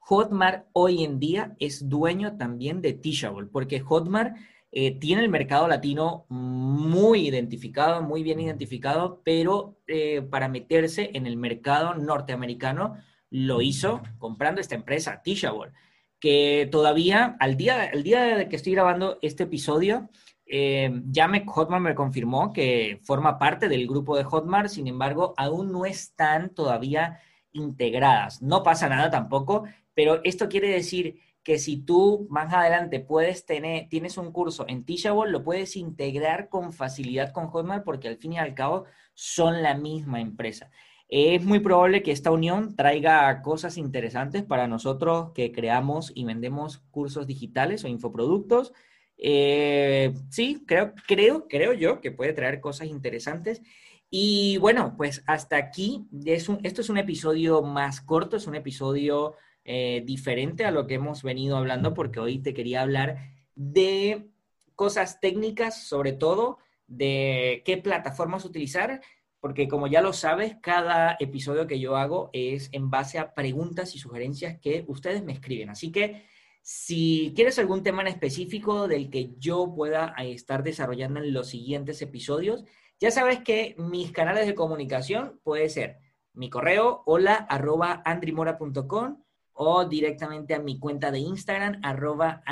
Hotmart 0.00 0.66
hoy 0.72 1.04
en 1.04 1.20
día 1.20 1.54
es 1.60 1.88
dueño 1.88 2.36
también 2.36 2.82
de 2.82 2.92
Teachable, 2.92 3.48
porque 3.52 3.78
Hotmart 3.78 4.36
eh, 4.72 4.98
tiene 4.98 5.22
el 5.22 5.28
mercado 5.28 5.68
latino 5.68 6.26
muy 6.28 7.28
identificado, 7.28 8.02
muy 8.02 8.24
bien 8.24 8.40
identificado, 8.40 9.20
pero 9.24 9.78
eh, 9.86 10.22
para 10.22 10.48
meterse 10.48 11.10
en 11.14 11.26
el 11.26 11.36
mercado 11.36 11.94
norteamericano 11.94 12.96
lo 13.30 13.62
hizo 13.62 14.02
comprando 14.18 14.60
esta 14.60 14.74
empresa, 14.74 15.22
Teachable, 15.22 15.72
que 16.18 16.68
todavía, 16.72 17.36
al 17.38 17.56
día, 17.56 17.92
día 18.02 18.36
de 18.36 18.48
que 18.48 18.56
estoy 18.56 18.72
grabando 18.72 19.18
este 19.22 19.44
episodio, 19.44 20.08
eh, 20.52 20.90
ya 21.06 21.28
me, 21.28 21.44
Hotmart 21.46 21.82
me 21.82 21.94
confirmó 21.94 22.52
que 22.52 22.98
forma 23.04 23.38
parte 23.38 23.68
del 23.68 23.86
grupo 23.86 24.16
de 24.16 24.24
Hotmart, 24.24 24.68
sin 24.68 24.88
embargo, 24.88 25.32
aún 25.36 25.70
no 25.70 25.86
están 25.86 26.50
todavía 26.54 27.20
integradas. 27.52 28.42
No 28.42 28.64
pasa 28.64 28.88
nada 28.88 29.10
tampoco, 29.10 29.64
pero 29.94 30.20
esto 30.24 30.48
quiere 30.48 30.68
decir 30.68 31.20
que 31.44 31.58
si 31.58 31.76
tú 31.78 32.26
más 32.30 32.52
adelante 32.52 32.98
puedes 32.98 33.46
tener, 33.46 33.88
tienes 33.88 34.18
un 34.18 34.32
curso 34.32 34.64
en 34.68 34.84
Teachable, 34.84 35.30
lo 35.30 35.44
puedes 35.44 35.76
integrar 35.76 36.48
con 36.48 36.72
facilidad 36.72 37.32
con 37.32 37.46
Hotmart 37.46 37.84
porque 37.84 38.08
al 38.08 38.16
fin 38.16 38.32
y 38.32 38.38
al 38.38 38.54
cabo 38.54 38.86
son 39.14 39.62
la 39.62 39.74
misma 39.74 40.20
empresa. 40.20 40.70
Es 41.08 41.44
muy 41.44 41.60
probable 41.60 42.02
que 42.02 42.12
esta 42.12 42.30
unión 42.32 42.74
traiga 42.74 43.40
cosas 43.42 43.78
interesantes 43.78 44.42
para 44.42 44.66
nosotros 44.66 45.30
que 45.32 45.52
creamos 45.52 46.10
y 46.14 46.24
vendemos 46.24 46.78
cursos 46.90 47.26
digitales 47.26 47.84
o 47.84 47.88
infoproductos. 47.88 48.72
Eh, 49.22 50.14
sí, 50.30 50.64
creo, 50.66 50.94
creo, 51.06 51.46
creo 51.46 51.74
yo 51.74 52.00
que 52.00 52.10
puede 52.10 52.32
traer 52.32 52.60
cosas 52.60 52.88
interesantes. 52.88 53.62
Y 54.08 54.56
bueno, 54.58 54.94
pues 54.96 55.22
hasta 55.26 55.56
aquí, 55.56 56.08
es 56.24 56.48
un, 56.48 56.58
esto 56.64 56.80
es 56.80 56.88
un 56.88 56.98
episodio 56.98 57.62
más 57.62 58.00
corto, 58.00 58.36
es 58.36 58.46
un 58.46 58.56
episodio 58.56 59.36
eh, 59.64 60.02
diferente 60.04 60.64
a 60.64 60.70
lo 60.70 60.86
que 60.86 60.94
hemos 60.94 61.22
venido 61.22 61.56
hablando, 61.56 61.94
porque 61.94 62.18
hoy 62.18 62.38
te 62.38 62.54
quería 62.54 62.82
hablar 62.82 63.18
de 63.54 64.30
cosas 64.74 65.20
técnicas, 65.20 65.84
sobre 65.84 66.12
todo 66.12 66.58
de 66.86 67.62
qué 67.64 67.76
plataformas 67.76 68.44
utilizar, 68.46 69.00
porque 69.38 69.68
como 69.68 69.86
ya 69.86 70.00
lo 70.00 70.12
sabes, 70.12 70.56
cada 70.60 71.16
episodio 71.20 71.66
que 71.66 71.78
yo 71.78 71.96
hago 71.96 72.30
es 72.32 72.70
en 72.72 72.90
base 72.90 73.18
a 73.18 73.34
preguntas 73.34 73.94
y 73.94 73.98
sugerencias 73.98 74.58
que 74.58 74.84
ustedes 74.88 75.22
me 75.22 75.34
escriben. 75.34 75.70
Así 75.70 75.92
que 75.92 76.24
si 76.62 77.32
quieres 77.34 77.58
algún 77.58 77.82
tema 77.82 78.02
en 78.02 78.08
específico 78.08 78.88
del 78.88 79.10
que 79.10 79.34
yo 79.38 79.72
pueda 79.74 80.14
eh, 80.18 80.32
estar 80.32 80.62
desarrollando 80.62 81.20
en 81.20 81.32
los 81.32 81.48
siguientes 81.48 82.02
episodios, 82.02 82.64
ya 82.98 83.10
sabes 83.10 83.40
que 83.40 83.74
mis 83.78 84.12
canales 84.12 84.46
de 84.46 84.54
comunicación 84.54 85.40
puede 85.42 85.68
ser 85.68 85.98
mi 86.32 86.50
correo 86.50 87.02
hola 87.06 87.34
arroba 87.34 88.02
andrimora.com 88.04 89.22
o 89.62 89.84
directamente 89.84 90.54
a 90.54 90.58
mi 90.58 90.78
cuenta 90.78 91.10
de 91.10 91.18
Instagram, 91.18 91.80
arroba. 91.82 92.42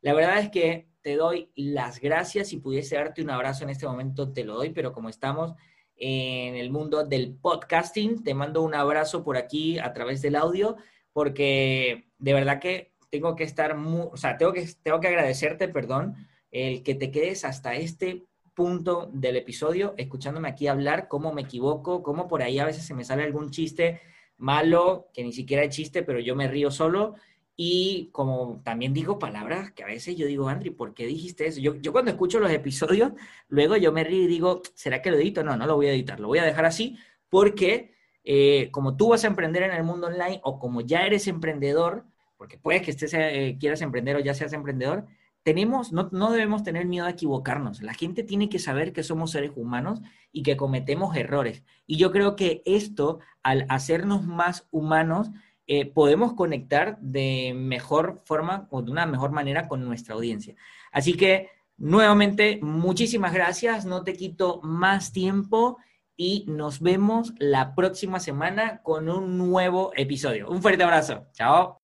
La 0.00 0.14
verdad 0.14 0.38
es 0.38 0.50
que 0.50 0.88
te 1.02 1.14
doy 1.14 1.52
las 1.54 2.00
gracias. 2.00 2.48
Si 2.48 2.56
pudiese 2.56 2.96
darte 2.96 3.22
un 3.22 3.30
abrazo 3.30 3.62
en 3.62 3.70
este 3.70 3.86
momento, 3.86 4.32
te 4.32 4.44
lo 4.44 4.56
doy, 4.56 4.70
pero 4.70 4.92
como 4.92 5.08
estamos 5.08 5.54
en 5.94 6.56
el 6.56 6.70
mundo 6.70 7.04
del 7.04 7.36
podcasting, 7.36 8.24
te 8.24 8.34
mando 8.34 8.62
un 8.62 8.74
abrazo 8.74 9.22
por 9.22 9.36
aquí 9.36 9.78
a 9.78 9.92
través 9.92 10.20
del 10.20 10.34
audio, 10.34 10.76
porque 11.12 12.05
de 12.18 12.32
verdad 12.32 12.60
que 12.60 12.92
tengo 13.10 13.36
que 13.36 13.44
estar 13.44 13.76
muy, 13.76 14.08
o 14.12 14.16
sea, 14.16 14.36
tengo 14.36 14.52
que, 14.52 14.66
tengo 14.82 15.00
que 15.00 15.08
agradecerte, 15.08 15.68
perdón, 15.68 16.14
el 16.50 16.82
que 16.82 16.94
te 16.94 17.10
quedes 17.10 17.44
hasta 17.44 17.74
este 17.74 18.26
punto 18.54 19.10
del 19.12 19.36
episodio, 19.36 19.94
escuchándome 19.98 20.48
aquí 20.48 20.66
hablar, 20.66 21.08
cómo 21.08 21.32
me 21.32 21.42
equivoco, 21.42 22.02
cómo 22.02 22.26
por 22.26 22.42
ahí 22.42 22.58
a 22.58 22.64
veces 22.64 22.84
se 22.84 22.94
me 22.94 23.04
sale 23.04 23.22
algún 23.22 23.50
chiste 23.50 24.00
malo, 24.38 25.08
que 25.12 25.22
ni 25.22 25.32
siquiera 25.32 25.62
es 25.62 25.74
chiste, 25.74 26.02
pero 26.02 26.20
yo 26.20 26.34
me 26.34 26.48
río 26.48 26.70
solo. 26.70 27.14
Y 27.58 28.10
como 28.12 28.60
también 28.64 28.92
digo 28.92 29.18
palabras 29.18 29.72
que 29.72 29.82
a 29.82 29.86
veces 29.86 30.16
yo 30.16 30.26
digo, 30.26 30.48
Andri, 30.48 30.70
¿por 30.70 30.92
qué 30.92 31.06
dijiste 31.06 31.46
eso? 31.46 31.60
Yo, 31.60 31.74
yo 31.76 31.92
cuando 31.92 32.10
escucho 32.10 32.38
los 32.38 32.50
episodios, 32.50 33.12
luego 33.48 33.76
yo 33.76 33.92
me 33.92 34.04
río 34.04 34.22
y 34.24 34.26
digo, 34.26 34.62
¿será 34.74 35.00
que 35.00 35.10
lo 35.10 35.16
edito? 35.16 35.42
No, 35.42 35.56
no 35.56 35.66
lo 35.66 35.76
voy 35.76 35.86
a 35.86 35.92
editar, 35.92 36.20
lo 36.20 36.28
voy 36.28 36.38
a 36.38 36.44
dejar 36.44 36.66
así 36.66 36.98
porque 37.28 37.95
eh, 38.28 38.70
como 38.72 38.96
tú 38.96 39.10
vas 39.10 39.22
a 39.22 39.28
emprender 39.28 39.62
en 39.62 39.70
el 39.70 39.84
mundo 39.84 40.08
online 40.08 40.40
o 40.42 40.58
como 40.58 40.80
ya 40.80 41.06
eres 41.06 41.28
emprendedor, 41.28 42.04
porque 42.36 42.58
puede 42.58 42.82
que 42.82 42.90
estés, 42.90 43.14
eh, 43.14 43.56
quieras 43.60 43.82
emprender 43.82 44.16
o 44.16 44.18
ya 44.18 44.34
seas 44.34 44.52
emprendedor, 44.52 45.06
tenemos, 45.44 45.92
no, 45.92 46.08
no, 46.10 46.32
debemos 46.32 46.64
tener 46.64 46.86
miedo 46.86 47.06
a 47.06 47.10
equivocarnos. 47.10 47.80
La 47.82 47.94
gente 47.94 48.24
tiene 48.24 48.48
que 48.48 48.58
saber 48.58 48.92
que 48.92 49.04
somos 49.04 49.30
seres 49.30 49.52
humanos 49.54 50.02
y 50.32 50.42
que 50.42 50.56
cometemos 50.56 51.16
errores. 51.16 51.62
Y 51.86 51.98
yo 51.98 52.10
creo 52.10 52.34
que 52.34 52.62
esto, 52.66 53.20
al 53.44 53.64
hacernos 53.68 54.26
más 54.26 54.66
humanos, 54.72 55.30
eh, 55.68 55.86
podemos 55.86 56.32
conectar 56.32 56.98
de 57.00 57.52
mejor 57.54 58.22
forma 58.24 58.66
o 58.70 58.82
de 58.82 58.90
una 58.90 59.06
mejor 59.06 59.30
manera 59.30 59.68
con 59.68 59.84
nuestra 59.84 60.16
audiencia. 60.16 60.56
Así 60.90 61.14
que, 61.14 61.48
nuevamente, 61.76 62.58
muchísimas 62.60 63.32
gracias. 63.32 63.84
No 63.84 64.02
te 64.02 64.14
quito 64.14 64.60
más 64.64 65.12
tiempo 65.12 65.78
y 66.16 66.44
nos 66.48 66.80
vemos 66.80 67.32
la 67.38 67.74
próxima 67.74 68.20
semana 68.20 68.80
con 68.82 69.08
un 69.08 69.36
nuevo 69.38 69.92
episodio. 69.96 70.48
Un 70.48 70.62
fuerte 70.62 70.82
abrazo. 70.82 71.26
Chao. 71.32 71.78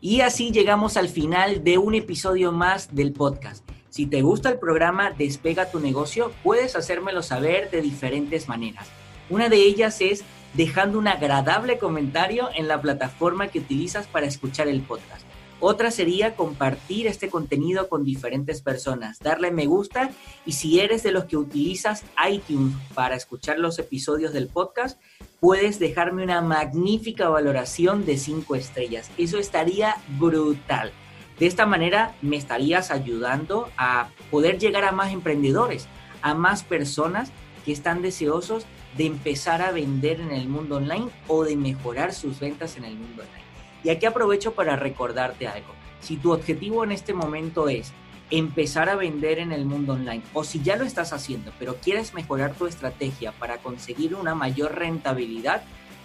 Y 0.00 0.20
así 0.20 0.50
llegamos 0.50 0.96
al 0.96 1.08
final 1.08 1.62
de 1.62 1.78
un 1.78 1.94
episodio 1.94 2.50
más 2.50 2.94
del 2.94 3.12
podcast. 3.12 3.68
Si 3.88 4.06
te 4.06 4.22
gusta 4.22 4.48
el 4.48 4.58
programa 4.58 5.10
Despega 5.10 5.70
tu 5.70 5.78
negocio, 5.78 6.32
puedes 6.42 6.74
hacérmelo 6.76 7.22
saber 7.22 7.70
de 7.70 7.82
diferentes 7.82 8.48
maneras. 8.48 8.88
Una 9.28 9.48
de 9.48 9.58
ellas 9.58 10.00
es 10.00 10.24
dejando 10.54 10.98
un 10.98 11.08
agradable 11.08 11.78
comentario 11.78 12.48
en 12.54 12.68
la 12.68 12.80
plataforma 12.80 13.48
que 13.48 13.58
utilizas 13.60 14.06
para 14.06 14.26
escuchar 14.26 14.68
el 14.68 14.80
podcast. 14.82 15.26
Otra 15.64 15.92
sería 15.92 16.34
compartir 16.34 17.06
este 17.06 17.30
contenido 17.30 17.88
con 17.88 18.02
diferentes 18.02 18.60
personas, 18.60 19.20
darle 19.20 19.52
me 19.52 19.66
gusta 19.66 20.10
y 20.44 20.54
si 20.54 20.80
eres 20.80 21.04
de 21.04 21.12
los 21.12 21.26
que 21.26 21.36
utilizas 21.36 22.02
iTunes 22.28 22.74
para 22.94 23.14
escuchar 23.14 23.60
los 23.60 23.78
episodios 23.78 24.32
del 24.32 24.48
podcast, 24.48 25.00
puedes 25.38 25.78
dejarme 25.78 26.24
una 26.24 26.40
magnífica 26.40 27.28
valoración 27.28 28.04
de 28.04 28.18
5 28.18 28.56
estrellas. 28.56 29.08
Eso 29.18 29.38
estaría 29.38 29.98
brutal. 30.18 30.90
De 31.38 31.46
esta 31.46 31.64
manera 31.64 32.16
me 32.22 32.38
estarías 32.38 32.90
ayudando 32.90 33.70
a 33.76 34.08
poder 34.32 34.58
llegar 34.58 34.82
a 34.82 34.90
más 34.90 35.12
emprendedores, 35.12 35.86
a 36.22 36.34
más 36.34 36.64
personas 36.64 37.30
que 37.64 37.70
están 37.70 38.02
deseosos 38.02 38.66
de 38.96 39.06
empezar 39.06 39.62
a 39.62 39.70
vender 39.70 40.20
en 40.20 40.32
el 40.32 40.48
mundo 40.48 40.78
online 40.78 41.08
o 41.28 41.44
de 41.44 41.54
mejorar 41.54 42.12
sus 42.12 42.40
ventas 42.40 42.76
en 42.76 42.84
el 42.84 42.96
mundo 42.96 43.22
online. 43.22 43.41
Y 43.84 43.90
aquí 43.90 44.06
aprovecho 44.06 44.52
para 44.52 44.76
recordarte 44.76 45.46
algo. 45.46 45.74
Si 46.00 46.16
tu 46.16 46.32
objetivo 46.32 46.82
en 46.84 46.92
este 46.92 47.12
momento 47.14 47.68
es 47.68 47.92
empezar 48.30 48.88
a 48.88 48.96
vender 48.96 49.38
en 49.38 49.52
el 49.52 49.66
mundo 49.66 49.92
online 49.92 50.22
o 50.32 50.42
si 50.42 50.62
ya 50.62 50.76
lo 50.76 50.84
estás 50.84 51.12
haciendo, 51.12 51.52
pero 51.58 51.76
quieres 51.76 52.14
mejorar 52.14 52.54
tu 52.54 52.66
estrategia 52.66 53.32
para 53.32 53.58
conseguir 53.58 54.14
una 54.14 54.34
mayor 54.34 54.74
rentabilidad, 54.74 55.62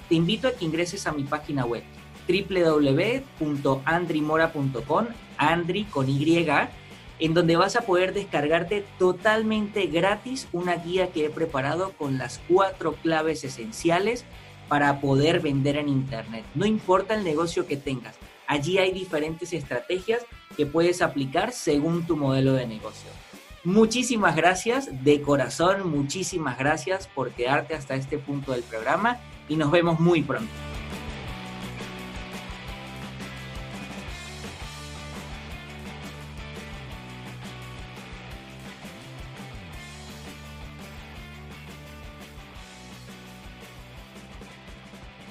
te 0.10 0.16
invito 0.16 0.50
a 0.50 0.52
que 0.52 0.66
ingreses 0.66 1.08
a 1.08 1.14
mi 1.14 1.24
página 1.24 1.66
web 1.66 1.84
www.andrimora.com, 2.28 5.06
Andri 5.38 5.86
con 5.86 6.10
Y, 6.10 6.46
en 7.20 7.34
donde 7.34 7.56
vas 7.56 7.78
a 7.78 7.82
poder 7.82 8.14
descargarte 8.14 8.86
totalmente 9.00 9.88
gratis 9.88 10.48
una 10.52 10.76
guía 10.76 11.12
que 11.12 11.26
he 11.26 11.30
preparado 11.30 11.94
con 11.94 12.18
las 12.18 12.42
cuatro 12.48 12.96
claves 12.96 13.44
esenciales 13.44 14.26
para 14.68 15.00
poder 15.02 15.40
vender 15.40 15.78
en 15.78 15.90
Internet. 15.90 16.46
No 16.56 16.66
importa 16.66 17.16
el 17.16 17.24
negocio 17.24 17.66
que 17.66 17.78
tengas, 17.78 18.16
allí 18.48 18.78
hay 18.78 18.92
diferentes 18.92 19.54
estrategias 19.54 20.26
que 20.56 20.66
puedes 20.66 21.02
aplicar 21.02 21.52
según 21.52 22.06
tu 22.06 22.18
modelo 22.18 22.54
de 22.54 22.68
negocio. 22.68 23.10
Muchísimas 23.64 24.36
gracias, 24.36 25.04
de 25.04 25.22
corazón, 25.22 25.90
muchísimas 25.90 26.58
gracias 26.58 27.08
por 27.08 27.32
quedarte 27.32 27.74
hasta 27.74 27.96
este 27.96 28.18
punto 28.18 28.54
del 28.54 28.64
programa 28.64 29.18
y 29.50 29.56
nos 29.56 29.72
vemos 29.72 30.00
muy 30.00 30.22
pronto. 30.22 30.52